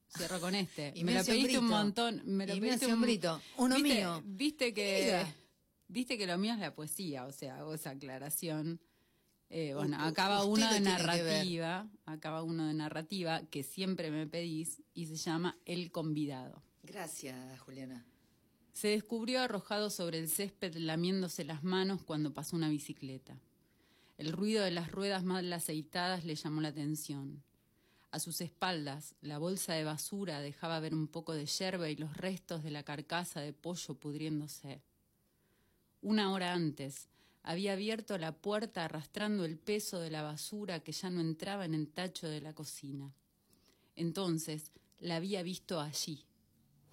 Cierro 0.09 0.40
con 0.40 0.57
este. 0.57 0.92
y 0.97 1.05
me 1.05 1.14
lo 1.14 1.25
pediste 1.25 1.61
un 1.61 1.68
montón. 1.68 2.23
Me 2.25 2.45
lo 2.45 2.55
pediste 2.55 2.92
un 2.92 3.40
Uno 3.59 3.79
mío. 3.79 4.21
Viste 4.27 4.75
que, 4.75 5.27
viste 5.87 6.18
que 6.18 6.27
lo 6.27 6.37
mío 6.37 6.55
es 6.55 6.59
la 6.59 6.75
poesía, 6.75 7.27
o 7.27 7.31
sea, 7.31 7.59
hago 7.59 7.75
esa 7.75 7.90
aclaración. 7.90 8.81
Eh, 9.49 9.75
bueno, 9.77 9.97
acaba 10.01 10.45
uno 10.45 10.68
de 10.73 10.81
narrativa, 10.81 11.88
acaba 12.05 12.42
uno 12.42 12.66
de 12.66 12.75
narrativa 12.75 13.42
que 13.47 13.62
siempre 13.62 14.11
me 14.11 14.27
pedís 14.27 14.83
y 14.92 15.07
se 15.07 15.14
llama 15.14 15.57
El 15.66 15.92
convidado. 15.92 16.64
Gracias, 16.83 17.61
Juliana. 17.61 18.05
Se 18.73 18.89
descubrió 18.89 19.41
arrojado 19.41 19.91
sobre 19.91 20.19
el 20.19 20.29
césped 20.29 20.75
lamiéndose 20.77 21.45
las 21.45 21.63
manos 21.63 22.03
cuando 22.03 22.33
pasó 22.33 22.57
una 22.57 22.69
bicicleta. 22.69 23.37
El 24.19 24.33
ruido 24.33 24.65
de 24.65 24.71
las 24.71 24.91
ruedas 24.91 25.25
mal 25.25 25.53
aceitadas 25.53 26.25
le 26.25 26.35
llamó 26.35 26.61
la 26.61 26.69
atención. 26.69 27.43
A 28.11 28.19
sus 28.19 28.41
espaldas, 28.41 29.15
la 29.23 29.39
bolsa 29.39 29.73
de 29.73 29.85
basura 29.85 30.41
dejaba 30.41 30.81
ver 30.81 30.95
un 30.95 31.09
poco 31.09 31.33
de 31.33 31.47
yerba 31.47 31.89
y 31.89 31.97
los 31.97 32.17
restos 32.17 32.63
de 32.63 32.71
la 32.71 32.83
carcasa 32.83 33.41
de 33.41 33.53
pollo 33.55 33.95
pudriéndose. 33.95 34.83
Una 36.03 36.31
hora 36.33 36.53
antes, 36.53 37.09
había 37.43 37.73
abierto 37.73 38.19
la 38.19 38.33
puerta 38.33 38.85
arrastrando 38.85 39.45
el 39.45 39.59
peso 39.59 39.99
de 39.99 40.11
la 40.11 40.23
basura 40.23 40.81
que 40.81 40.93
ya 40.93 41.11
no 41.11 41.21
entraba 41.21 41.65
en 41.65 41.75
el 41.75 41.89
tacho 41.89 42.29
de 42.29 42.41
la 42.41 42.53
cocina. 42.53 43.13
Entonces 43.97 44.71
la 45.01 45.17
había 45.17 45.43
visto 45.43 45.81
allí, 45.81 46.25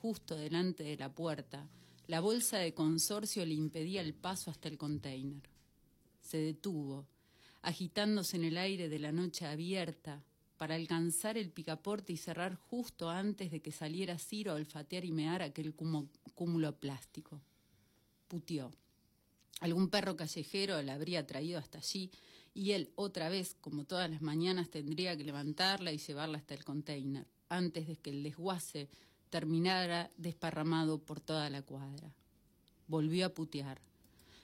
justo 0.01 0.35
delante 0.35 0.83
de 0.83 0.97
la 0.97 1.13
puerta, 1.13 1.67
la 2.07 2.21
bolsa 2.21 2.57
de 2.57 2.73
consorcio 2.73 3.45
le 3.45 3.53
impedía 3.53 4.01
el 4.01 4.13
paso 4.13 4.49
hasta 4.49 4.67
el 4.67 4.77
container. 4.77 5.43
Se 6.21 6.37
detuvo, 6.37 7.05
agitándose 7.61 8.37
en 8.37 8.45
el 8.45 8.57
aire 8.57 8.89
de 8.89 8.99
la 8.99 9.11
noche 9.11 9.45
abierta, 9.45 10.23
para 10.57 10.75
alcanzar 10.75 11.37
el 11.37 11.51
picaporte 11.51 12.11
y 12.11 12.17
cerrar 12.17 12.55
justo 12.55 13.09
antes 13.09 13.49
de 13.51 13.61
que 13.61 13.71
saliera 13.71 14.17
Ciro 14.17 14.51
a 14.51 14.55
olfatear 14.55 15.05
y 15.05 15.11
mear 15.11 15.41
aquel 15.41 15.73
cúmulo 15.73 16.75
plástico. 16.77 17.41
Putió. 18.27 18.71
Algún 19.61 19.89
perro 19.89 20.15
callejero 20.15 20.81
la 20.81 20.95
habría 20.95 21.25
traído 21.25 21.59
hasta 21.59 21.77
allí 21.77 22.11
y 22.53 22.71
él 22.71 22.91
otra 22.95 23.29
vez, 23.29 23.55
como 23.61 23.85
todas 23.85 24.09
las 24.09 24.21
mañanas, 24.21 24.69
tendría 24.69 25.15
que 25.15 25.23
levantarla 25.23 25.93
y 25.93 25.97
llevarla 25.97 26.39
hasta 26.39 26.55
el 26.55 26.65
container, 26.65 27.25
antes 27.47 27.87
de 27.87 27.95
que 27.97 28.09
el 28.09 28.23
desguace 28.23 28.89
terminara 29.29 30.11
desparramado 30.17 30.99
por 30.99 31.19
toda 31.19 31.49
la 31.49 31.61
cuadra. 31.61 32.11
Volvió 32.87 33.27
a 33.27 33.29
putear. 33.29 33.79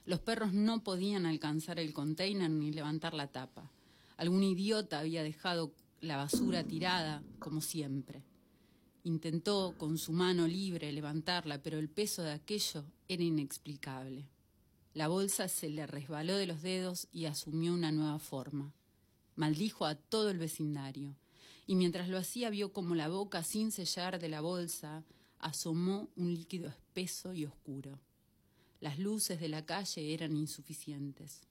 Los 0.06 0.20
perros 0.20 0.54
no 0.54 0.84
podían 0.84 1.26
alcanzar 1.26 1.80
el 1.80 1.94
container 1.94 2.50
ni 2.50 2.72
levantar 2.72 3.14
la 3.14 3.28
tapa. 3.28 3.72
Algún 4.18 4.44
idiota 4.44 5.00
había 5.00 5.24
dejado 5.24 5.74
la 6.02 6.18
basura 6.18 6.64
tirada, 6.64 7.24
como 7.40 7.62
siempre. 7.62 8.24
Intentó 9.04 9.76
con 9.78 9.98
su 9.98 10.14
mano 10.14 10.48
libre 10.48 10.92
levantarla, 10.92 11.62
pero 11.62 11.80
el 11.80 11.90
peso 11.90 12.22
de 12.22 12.32
aquello 12.32 12.86
era 13.08 13.24
inexplicable. 13.24 14.28
La 14.94 15.08
bolsa 15.08 15.48
se 15.48 15.70
le 15.70 15.88
resbaló 15.88 16.38
de 16.38 16.46
los 16.46 16.62
dedos 16.62 17.08
y 17.12 17.26
asumió 17.26 17.74
una 17.74 17.92
nueva 17.92 18.20
forma. 18.20 18.72
Maldijo 19.36 19.86
a 19.86 19.96
todo 19.96 20.30
el 20.30 20.38
vecindario 20.38 21.16
y 21.68 21.76
mientras 21.76 22.10
lo 22.10 22.18
hacía 22.18 22.50
vio 22.50 22.72
como 22.72 22.96
la 22.96 23.08
boca 23.08 23.44
sin 23.44 23.72
sellar 23.72 24.20
de 24.20 24.30
la 24.30 24.42
bolsa 24.42 25.04
asomó 25.40 26.10
un 26.16 26.34
líquido 26.34 26.68
espeso 26.68 27.34
y 27.34 27.46
oscuro. 27.46 28.00
Las 28.80 29.00
luces 29.00 29.40
de 29.40 29.50
la 29.50 29.66
calle 29.66 30.14
eran 30.14 30.36
insuficientes. 30.36 31.42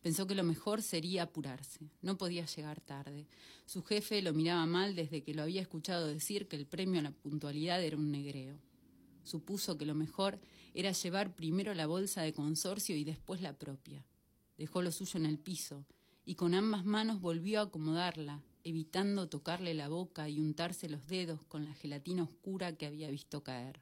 Pensó 0.00 0.26
que 0.26 0.34
lo 0.34 0.44
mejor 0.44 0.82
sería 0.82 1.24
apurarse. 1.24 1.90
No 2.02 2.16
podía 2.16 2.46
llegar 2.46 2.80
tarde. 2.80 3.26
Su 3.66 3.82
jefe 3.82 4.22
lo 4.22 4.32
miraba 4.32 4.64
mal 4.66 4.94
desde 4.94 5.22
que 5.22 5.34
lo 5.34 5.42
había 5.42 5.60
escuchado 5.60 6.06
decir 6.06 6.46
que 6.46 6.56
el 6.56 6.66
premio 6.66 7.00
a 7.00 7.02
la 7.02 7.10
puntualidad 7.10 7.82
era 7.82 7.96
un 7.96 8.10
negreo. 8.12 8.58
Supuso 9.24 9.76
que 9.76 9.86
lo 9.86 9.94
mejor 9.94 10.40
era 10.72 10.92
llevar 10.92 11.34
primero 11.34 11.74
la 11.74 11.86
bolsa 11.86 12.22
de 12.22 12.32
consorcio 12.32 12.96
y 12.96 13.04
después 13.04 13.40
la 13.40 13.58
propia. 13.58 14.06
Dejó 14.56 14.82
lo 14.82 14.92
suyo 14.92 15.18
en 15.18 15.26
el 15.26 15.38
piso 15.38 15.84
y 16.24 16.36
con 16.36 16.54
ambas 16.54 16.84
manos 16.84 17.20
volvió 17.20 17.60
a 17.60 17.64
acomodarla, 17.64 18.42
evitando 18.68 19.28
tocarle 19.28 19.72
la 19.74 19.88
boca 19.88 20.28
y 20.28 20.40
untarse 20.40 20.88
los 20.88 21.06
dedos 21.06 21.42
con 21.44 21.64
la 21.64 21.74
gelatina 21.74 22.24
oscura 22.24 22.76
que 22.76 22.86
había 22.86 23.10
visto 23.10 23.42
caer. 23.42 23.80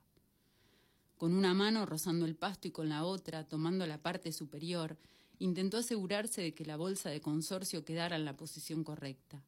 Con 1.18 1.32
una 1.32 1.54
mano 1.54 1.86
rozando 1.86 2.26
el 2.26 2.36
pasto 2.36 2.68
y 2.68 2.70
con 2.70 2.88
la 2.88 3.04
otra, 3.04 3.48
tomando 3.48 3.86
la 3.86 3.98
parte 3.98 4.32
superior, 4.32 4.96
intentó 5.38 5.78
asegurarse 5.78 6.40
de 6.40 6.54
que 6.54 6.64
la 6.64 6.76
bolsa 6.76 7.10
de 7.10 7.20
consorcio 7.20 7.84
quedara 7.84 8.16
en 8.16 8.24
la 8.24 8.36
posición 8.36 8.84
correcta, 8.84 9.42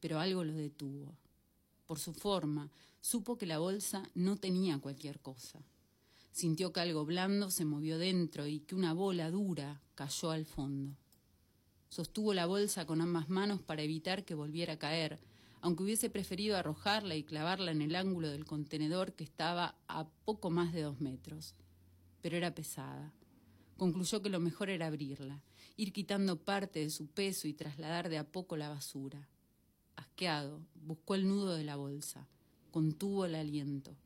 pero 0.00 0.20
algo 0.20 0.44
lo 0.44 0.52
detuvo. 0.52 1.16
Por 1.86 1.98
su 1.98 2.12
forma, 2.12 2.70
supo 3.00 3.38
que 3.38 3.46
la 3.46 3.58
bolsa 3.58 4.08
no 4.14 4.36
tenía 4.36 4.78
cualquier 4.78 5.20
cosa. 5.20 5.60
Sintió 6.32 6.72
que 6.72 6.80
algo 6.80 7.04
blando 7.06 7.50
se 7.50 7.64
movió 7.64 7.98
dentro 7.98 8.46
y 8.46 8.60
que 8.60 8.74
una 8.74 8.92
bola 8.92 9.30
dura 9.30 9.80
cayó 9.94 10.30
al 10.30 10.44
fondo. 10.44 10.96
Sostuvo 11.88 12.34
la 12.34 12.46
bolsa 12.46 12.86
con 12.86 13.00
ambas 13.00 13.28
manos 13.28 13.60
para 13.62 13.82
evitar 13.82 14.24
que 14.24 14.34
volviera 14.34 14.74
a 14.74 14.78
caer, 14.78 15.18
aunque 15.60 15.82
hubiese 15.82 16.10
preferido 16.10 16.56
arrojarla 16.56 17.16
y 17.16 17.24
clavarla 17.24 17.70
en 17.70 17.82
el 17.82 17.96
ángulo 17.96 18.28
del 18.28 18.44
contenedor 18.44 19.14
que 19.14 19.24
estaba 19.24 19.74
a 19.88 20.06
poco 20.24 20.50
más 20.50 20.72
de 20.72 20.82
dos 20.82 21.00
metros. 21.00 21.54
Pero 22.22 22.36
era 22.36 22.54
pesada. 22.54 23.12
Concluyó 23.76 24.22
que 24.22 24.30
lo 24.30 24.40
mejor 24.40 24.70
era 24.70 24.86
abrirla, 24.86 25.42
ir 25.76 25.92
quitando 25.92 26.36
parte 26.36 26.80
de 26.80 26.90
su 26.90 27.06
peso 27.06 27.48
y 27.48 27.52
trasladar 27.52 28.08
de 28.08 28.18
a 28.18 28.24
poco 28.24 28.56
la 28.56 28.68
basura. 28.68 29.28
Asqueado, 29.96 30.60
buscó 30.74 31.14
el 31.14 31.28
nudo 31.28 31.54
de 31.54 31.64
la 31.64 31.76
bolsa, 31.76 32.26
contuvo 32.70 33.24
el 33.24 33.34
aliento. 33.34 33.96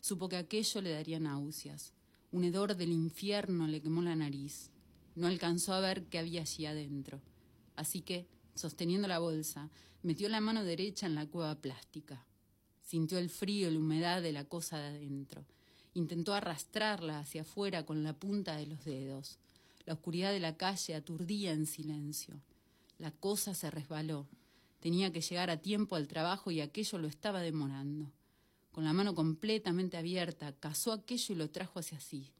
Supo 0.00 0.28
que 0.28 0.36
aquello 0.36 0.80
le 0.80 0.90
daría 0.90 1.20
náuseas. 1.20 1.92
Un 2.32 2.44
hedor 2.44 2.76
del 2.76 2.92
infierno 2.92 3.66
le 3.66 3.82
quemó 3.82 4.02
la 4.02 4.16
nariz. 4.16 4.70
No 5.14 5.26
alcanzó 5.26 5.74
a 5.74 5.80
ver 5.80 6.04
qué 6.04 6.18
había 6.18 6.42
allí 6.42 6.64
adentro. 6.64 7.20
Así 7.80 8.02
que, 8.02 8.26
sosteniendo 8.54 9.08
la 9.08 9.20
bolsa, 9.20 9.70
metió 10.02 10.28
la 10.28 10.42
mano 10.42 10.64
derecha 10.64 11.06
en 11.06 11.14
la 11.14 11.24
cueva 11.24 11.54
plástica. 11.54 12.26
Sintió 12.82 13.16
el 13.16 13.30
frío 13.30 13.70
y 13.70 13.72
la 13.72 13.80
humedad 13.80 14.20
de 14.20 14.32
la 14.32 14.44
cosa 14.44 14.76
de 14.76 14.88
adentro. 14.88 15.46
Intentó 15.94 16.34
arrastrarla 16.34 17.20
hacia 17.20 17.40
afuera 17.40 17.86
con 17.86 18.02
la 18.02 18.12
punta 18.12 18.56
de 18.56 18.66
los 18.66 18.84
dedos. 18.84 19.38
La 19.86 19.94
oscuridad 19.94 20.30
de 20.30 20.40
la 20.40 20.58
calle 20.58 20.94
aturdía 20.94 21.52
en 21.52 21.64
silencio. 21.64 22.38
La 22.98 23.12
cosa 23.12 23.54
se 23.54 23.70
resbaló. 23.70 24.26
Tenía 24.80 25.10
que 25.10 25.22
llegar 25.22 25.48
a 25.48 25.62
tiempo 25.62 25.96
al 25.96 26.06
trabajo 26.06 26.50
y 26.50 26.60
aquello 26.60 26.98
lo 26.98 27.08
estaba 27.08 27.40
demorando. 27.40 28.12
Con 28.72 28.84
la 28.84 28.92
mano 28.92 29.14
completamente 29.14 29.96
abierta, 29.96 30.52
cazó 30.52 30.92
aquello 30.92 31.34
y 31.34 31.38
lo 31.38 31.48
trajo 31.48 31.78
hacia 31.78 31.98
sí. 31.98 32.30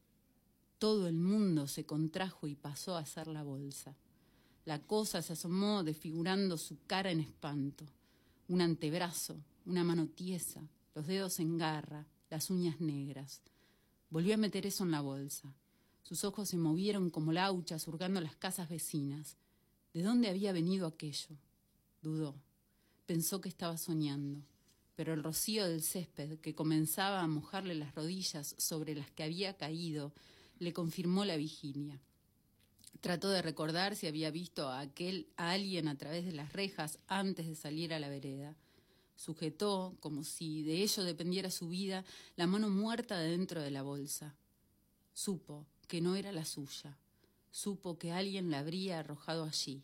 Todo 0.77 1.07
el 1.07 1.15
mundo 1.15 1.65
se 1.65 1.83
contrajo 1.83 2.45
y 2.45 2.53
pasó 2.53 2.95
a 2.95 2.99
hacer 2.99 3.25
la 3.25 3.41
bolsa. 3.41 3.95
La 4.65 4.79
cosa 4.79 5.21
se 5.21 5.33
asomó 5.33 5.83
desfigurando 5.83 6.57
su 6.57 6.77
cara 6.87 7.11
en 7.11 7.19
espanto. 7.19 7.85
Un 8.47 8.61
antebrazo, 8.61 9.35
una 9.65 9.83
mano 9.83 10.07
tiesa, 10.07 10.61
los 10.93 11.07
dedos 11.07 11.39
en 11.39 11.57
garra, 11.57 12.05
las 12.29 12.49
uñas 12.49 12.79
negras. 12.79 13.41
Volvió 14.09 14.33
a 14.33 14.37
meter 14.37 14.65
eso 14.65 14.83
en 14.83 14.91
la 14.91 15.01
bolsa. 15.01 15.53
Sus 16.03 16.23
ojos 16.23 16.49
se 16.49 16.57
movieron 16.57 17.09
como 17.09 17.31
lauchas 17.31 17.87
hurgando 17.87 18.21
las 18.21 18.35
casas 18.35 18.69
vecinas. 18.69 19.37
¿De 19.93 20.03
dónde 20.03 20.29
había 20.29 20.51
venido 20.51 20.87
aquello? 20.87 21.37
Dudó. 22.01 22.35
Pensó 23.05 23.41
que 23.41 23.49
estaba 23.49 23.77
soñando 23.77 24.41
pero 25.01 25.15
el 25.15 25.23
rocío 25.23 25.67
del 25.67 25.81
césped 25.81 26.37
que 26.41 26.53
comenzaba 26.53 27.21
a 27.21 27.27
mojarle 27.27 27.73
las 27.73 27.95
rodillas 27.95 28.53
sobre 28.59 28.93
las 28.93 29.09
que 29.09 29.23
había 29.23 29.57
caído 29.57 30.13
le 30.59 30.73
confirmó 30.73 31.25
la 31.25 31.37
vigilia. 31.37 31.99
Trató 32.99 33.29
de 33.29 33.41
recordar 33.41 33.95
si 33.95 34.07
había 34.07 34.29
visto 34.29 34.67
a 34.67 34.79
aquel 34.79 35.27
a 35.37 35.51
alguien 35.51 35.87
a 35.87 35.97
través 35.97 36.25
de 36.25 36.33
las 36.33 36.53
rejas 36.53 36.99
antes 37.07 37.47
de 37.47 37.55
salir 37.55 37.93
a 37.93 37.99
la 37.99 38.09
vereda. 38.09 38.55
Sujetó, 39.15 39.95
como 39.99 40.23
si 40.23 40.63
de 40.63 40.81
ello 40.81 41.03
dependiera 41.03 41.51
su 41.51 41.69
vida, 41.69 42.03
la 42.35 42.47
mano 42.47 42.69
muerta 42.69 43.19
dentro 43.19 43.61
de 43.61 43.71
la 43.71 43.81
bolsa. 43.81 44.35
Supo 45.13 45.65
que 45.87 46.01
no 46.01 46.15
era 46.15 46.31
la 46.31 46.45
suya. 46.45 46.97
Supo 47.51 47.97
que 47.97 48.11
alguien 48.11 48.49
la 48.49 48.59
habría 48.59 48.99
arrojado 48.99 49.43
allí. 49.43 49.83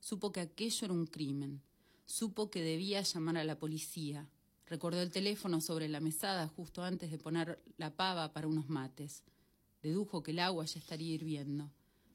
Supo 0.00 0.30
que 0.30 0.40
aquello 0.40 0.84
era 0.84 0.94
un 0.94 1.06
crimen. 1.06 1.62
Supo 2.06 2.50
que 2.50 2.62
debía 2.62 3.02
llamar 3.02 3.38
a 3.38 3.44
la 3.44 3.58
policía. 3.58 4.28
Recordó 4.66 5.00
el 5.00 5.10
teléfono 5.10 5.60
sobre 5.60 5.88
la 5.88 6.00
mesada 6.00 6.46
justo 6.46 6.82
antes 6.82 7.10
de 7.10 7.18
poner 7.18 7.62
la 7.78 7.96
pava 7.96 8.32
para 8.32 8.46
unos 8.46 8.68
mates. 8.68 9.24
Dedujo 9.82 10.22
que 10.22 10.32
el 10.32 10.38
agua 10.38 10.66
ya 10.66 10.78
estaría 10.78 11.14
hirviendo. 11.14 11.70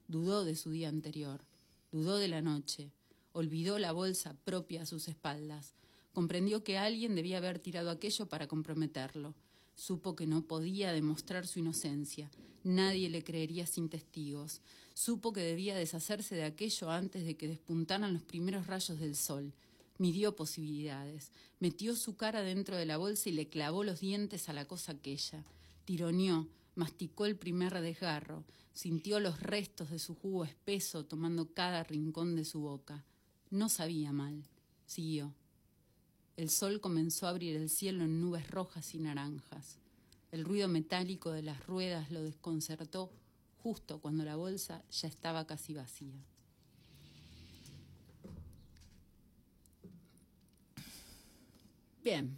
Dudó 0.08 0.44
de 0.44 0.56
su 0.56 0.70
día 0.70 0.88
anterior. 0.88 1.44
Dudó 1.92 2.16
de 2.16 2.28
la 2.28 2.42
noche. 2.42 2.90
Olvidó 3.32 3.78
la 3.78 3.92
bolsa 3.92 4.36
propia 4.44 4.82
a 4.82 4.86
sus 4.86 5.08
espaldas. 5.08 5.74
Comprendió 6.12 6.62
que 6.62 6.78
alguien 6.78 7.14
debía 7.14 7.38
haber 7.38 7.58
tirado 7.58 7.90
aquello 7.90 8.26
para 8.26 8.46
comprometerlo. 8.46 9.34
Supo 9.74 10.14
que 10.14 10.26
no 10.26 10.42
podía 10.42 10.92
demostrar 10.92 11.46
su 11.46 11.58
inocencia. 11.58 12.30
Nadie 12.62 13.10
le 13.10 13.24
creería 13.24 13.66
sin 13.66 13.88
testigos. 13.88 14.60
Supo 14.94 15.32
que 15.32 15.40
debía 15.40 15.76
deshacerse 15.76 16.34
de 16.34 16.44
aquello 16.44 16.90
antes 16.90 17.24
de 17.24 17.36
que 17.36 17.48
despuntaran 17.48 18.12
los 18.12 18.22
primeros 18.22 18.66
rayos 18.66 19.00
del 19.00 19.16
sol 19.16 19.52
midió 19.98 20.34
posibilidades, 20.34 21.30
metió 21.60 21.94
su 21.94 22.16
cara 22.16 22.42
dentro 22.42 22.76
de 22.76 22.86
la 22.86 22.96
bolsa 22.96 23.28
y 23.28 23.32
le 23.32 23.48
clavó 23.48 23.84
los 23.84 24.00
dientes 24.00 24.48
a 24.48 24.52
la 24.52 24.64
cosa 24.64 24.92
aquella, 24.92 25.44
tironeó, 25.84 26.48
masticó 26.74 27.26
el 27.26 27.36
primer 27.36 27.80
desgarro, 27.80 28.44
sintió 28.74 29.20
los 29.20 29.40
restos 29.40 29.90
de 29.90 29.98
su 29.98 30.14
jugo 30.14 30.44
espeso 30.44 31.06
tomando 31.06 31.54
cada 31.54 31.82
rincón 31.84 32.36
de 32.36 32.44
su 32.44 32.60
boca. 32.60 33.04
No 33.50 33.68
sabía 33.68 34.12
mal. 34.12 34.44
Siguió. 34.86 35.32
El 36.36 36.50
sol 36.50 36.80
comenzó 36.80 37.26
a 37.26 37.30
abrir 37.30 37.56
el 37.56 37.70
cielo 37.70 38.04
en 38.04 38.20
nubes 38.20 38.50
rojas 38.50 38.94
y 38.94 38.98
naranjas. 38.98 39.78
El 40.32 40.44
ruido 40.44 40.66
metálico 40.66 41.30
de 41.30 41.42
las 41.42 41.64
ruedas 41.66 42.10
lo 42.10 42.22
desconcertó 42.22 43.12
justo 43.62 44.00
cuando 44.00 44.24
la 44.24 44.34
bolsa 44.34 44.82
ya 44.90 45.06
estaba 45.08 45.46
casi 45.46 45.72
vacía. 45.72 46.20
Bien, 52.02 52.36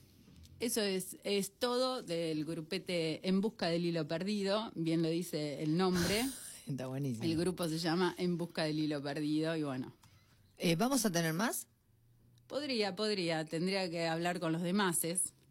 eso 0.60 0.80
es, 0.80 1.16
es 1.24 1.52
todo 1.58 2.02
del 2.02 2.44
grupete 2.44 3.26
En 3.28 3.40
Busca 3.40 3.66
del 3.66 3.84
Hilo 3.84 4.08
Perdido, 4.08 4.72
bien 4.74 5.02
lo 5.02 5.08
dice 5.08 5.62
el 5.62 5.76
nombre. 5.76 6.24
Está 6.66 6.86
buenísimo. 6.86 7.24
El 7.24 7.36
grupo 7.36 7.68
se 7.68 7.78
llama 7.78 8.14
En 8.18 8.38
Busca 8.38 8.64
del 8.64 8.78
Hilo 8.78 9.02
Perdido 9.02 9.54
y 9.56 9.62
bueno. 9.62 9.94
Eh, 10.58 10.74
¿Vamos 10.76 11.04
a 11.04 11.12
tener 11.12 11.32
más? 11.32 11.66
Podría, 12.46 12.96
podría, 12.96 13.44
tendría 13.44 13.90
que 13.90 14.06
hablar 14.06 14.40
con 14.40 14.52
los 14.52 14.62
demás. 14.62 15.00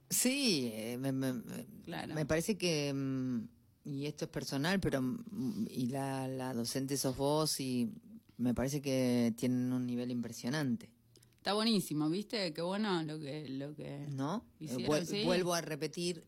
Sí, 0.09 0.71
eh, 0.73 0.97
me, 0.97 1.11
me, 1.11 2.25
parece 2.25 2.57
que, 2.57 2.93
mm, 2.93 3.47
y 3.85 4.05
esto 4.05 4.25
es 4.25 4.31
personal, 4.31 4.79
pero 4.79 5.01
mm, 5.01 5.67
y 5.69 5.87
la, 5.87 6.27
la 6.27 6.53
docente 6.53 6.97
sos 6.97 7.15
vos 7.15 7.59
y 7.59 7.91
me 8.37 8.53
parece 8.53 8.81
que 8.81 9.33
tienen 9.37 9.71
un 9.71 9.85
nivel 9.85 10.11
impresionante. 10.11 10.94
Está 11.45 11.53
buenísimo, 11.53 12.09
¿viste? 12.09 12.53
Qué 12.53 12.61
bueno 12.63 13.03
lo 13.03 13.19
que... 13.19 13.47
Lo 13.47 13.75
que 13.75 14.07
¿No? 14.09 14.43
Eh, 14.59 15.23
vuelvo 15.25 15.53
a 15.53 15.61
repetir 15.61 16.25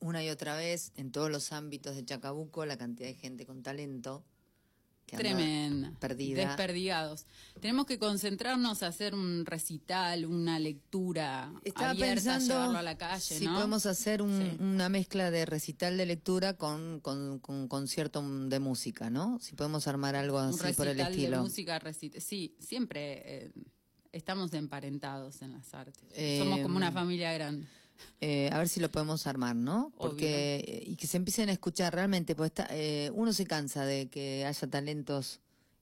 una 0.00 0.22
y 0.22 0.28
otra 0.28 0.54
vez 0.54 0.92
en 0.96 1.12
todos 1.12 1.30
los 1.30 1.52
ámbitos 1.52 1.96
de 1.96 2.04
Chacabuco 2.04 2.66
la 2.66 2.76
cantidad 2.76 3.08
de 3.08 3.14
gente 3.14 3.46
con 3.46 3.62
talento. 3.62 4.22
Que 5.06 5.16
Tremenda. 5.16 5.94
Perdida. 5.98 6.46
Desperdigados. 6.46 7.24
Tenemos 7.58 7.86
que 7.86 7.98
concentrarnos 7.98 8.82
a 8.82 8.88
hacer 8.88 9.14
un 9.14 9.46
recital, 9.46 10.26
una 10.26 10.58
lectura 10.58 11.54
Estaba 11.64 11.94
pensando 11.94 12.60
a 12.60 12.82
la 12.82 12.98
calle, 12.98 13.38
si 13.38 13.48
podemos 13.48 13.86
hacer 13.86 14.20
una 14.20 14.90
mezcla 14.90 15.30
de 15.30 15.46
recital 15.46 15.96
de 15.96 16.04
lectura 16.04 16.58
con, 16.58 17.00
con, 17.00 17.38
concierto 17.66 18.22
de 18.22 18.60
música, 18.60 19.08
¿no? 19.08 19.38
Si 19.40 19.54
podemos 19.54 19.88
armar 19.88 20.16
algo 20.16 20.36
así 20.36 20.74
por 20.74 20.86
el 20.86 21.00
estilo. 21.00 21.38
de 21.38 21.42
música, 21.44 21.80
sí, 22.18 22.54
siempre... 22.60 23.46
Eh, 23.46 23.52
estamos 24.12 24.52
emparentados 24.54 25.42
en 25.42 25.52
las 25.52 25.72
artes. 25.74 26.02
Somos 26.38 26.60
como 26.60 26.76
una 26.76 26.88
em, 26.88 26.94
familia 26.94 27.32
grande. 27.32 27.66
Eh, 28.20 28.50
a 28.52 28.58
ver 28.58 28.68
si 28.68 28.80
lo 28.80 28.90
podemos 28.90 29.26
armar, 29.26 29.56
¿no? 29.56 29.92
Porque 29.98 30.84
y 30.86 30.96
que 30.96 31.06
se 31.06 31.16
empiecen 31.16 31.48
a 31.48 31.52
escuchar 31.52 31.94
realmente, 31.94 32.34
pues 32.34 32.52
eh, 32.70 33.10
uno 33.14 33.32
se 33.32 33.46
cansa 33.46 33.84
de 33.84 34.08
que 34.08 34.44
haya 34.46 34.68
talentos 34.68 35.40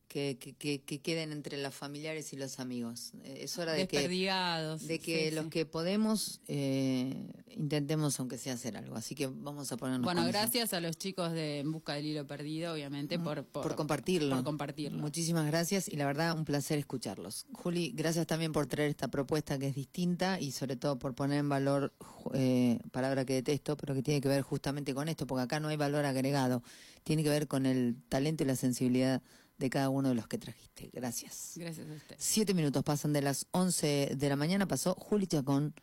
que, 0.09 0.39
que, 0.39 0.81
que, 0.81 1.01
queden 1.01 1.33
entre 1.33 1.59
los 1.59 1.75
familiares 1.75 2.33
y 2.33 2.37
los 2.37 2.59
amigos. 2.61 3.13
Eh, 3.25 3.41
es 3.43 3.59
hora 3.59 3.73
de 3.73 3.87
que, 3.87 4.09
de 4.09 4.99
que 4.99 5.31
los 5.33 5.47
que 5.49 5.67
podemos 5.67 6.41
eh, 6.49 7.31
intentemos 7.51 8.19
aunque 8.19 8.39
sea 8.39 8.55
hacer 8.55 8.77
algo. 8.77 8.97
Así 8.97 9.15
que 9.15 9.27
vamos 9.27 9.71
a 9.71 9.77
ponernos 9.77 10.05
Bueno, 10.05 10.27
gracias 10.27 10.73
a 10.73 10.81
los 10.81 10.97
chicos 10.97 11.33
de 11.33 11.61
En 11.61 11.73
Busca 11.73 11.95
del 11.95 12.07
Hilo 12.07 12.27
Perdido, 12.27 12.73
obviamente, 12.73 13.19
por, 13.19 13.45
por, 13.45 13.77
compartirlo. 13.77 14.37
Por 14.37 14.45
compartirlo. 14.45 14.99
Muchísimas 14.99 15.47
gracias 15.47 15.89
y 15.89 15.97
la 15.97 16.07
verdad 16.07 16.37
un 16.37 16.47
placer 16.47 16.79
escucharlos. 16.79 17.47
Juli, 17.53 17.93
gracias 17.95 18.27
también 18.27 18.53
por 18.53 18.67
traer 18.67 18.89
esta 18.89 19.09
propuesta 19.09 19.59
que 19.59 19.69
es 19.69 19.75
distinta 19.75 20.41
y 20.41 20.53
sobre 20.53 20.77
todo 20.77 20.99
por 20.99 21.15
poner 21.15 21.41
en 21.41 21.51
valor, 21.51 21.93
eh, 22.33 22.79
palabra 22.93 23.27
que 23.27 23.35
detesto, 23.35 23.77
pero 23.77 23.95
que 23.95 24.03
tiene 24.03 24.23
que 24.23 24.29
ver 24.29 24.41
justamente 24.41 24.95
con 24.95 25.09
esto, 25.09 25.27
porque 25.27 25.43
acá 25.43 25.61
no 25.61 25.69
hay 25.69 25.77
valor 25.77 26.07
agregado, 26.07 26.63
tiene 27.05 27.23
que 27.23 27.29
ver 27.29 27.47
con 27.47 27.67
el 27.67 27.97
talento 28.09 28.45
y 28.45 28.47
la 28.47 28.57
sensibilidad 28.57 29.23
de 29.59 29.71
cada 29.71 29.89
uno 29.91 30.09
de 30.09 30.15
los 30.15 30.27
que 30.29 30.39
trajiste. 30.39 30.91
Gracias. 30.93 31.55
Gracias 31.57 31.89
a 31.89 31.93
usted. 31.93 32.17
Siete 32.19 32.55
minutos 32.55 32.83
pasan 32.85 33.13
de 33.13 33.23
las 33.23 33.47
11 33.51 34.13
de 34.17 34.29
la 34.29 34.37
mañana, 34.37 34.67
pasó 34.67 34.95
Juli 34.95 35.27
Chacón 35.27 35.75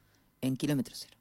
en 0.42 0.56
Kilómetro 0.56 0.96
Cero. 0.98 1.18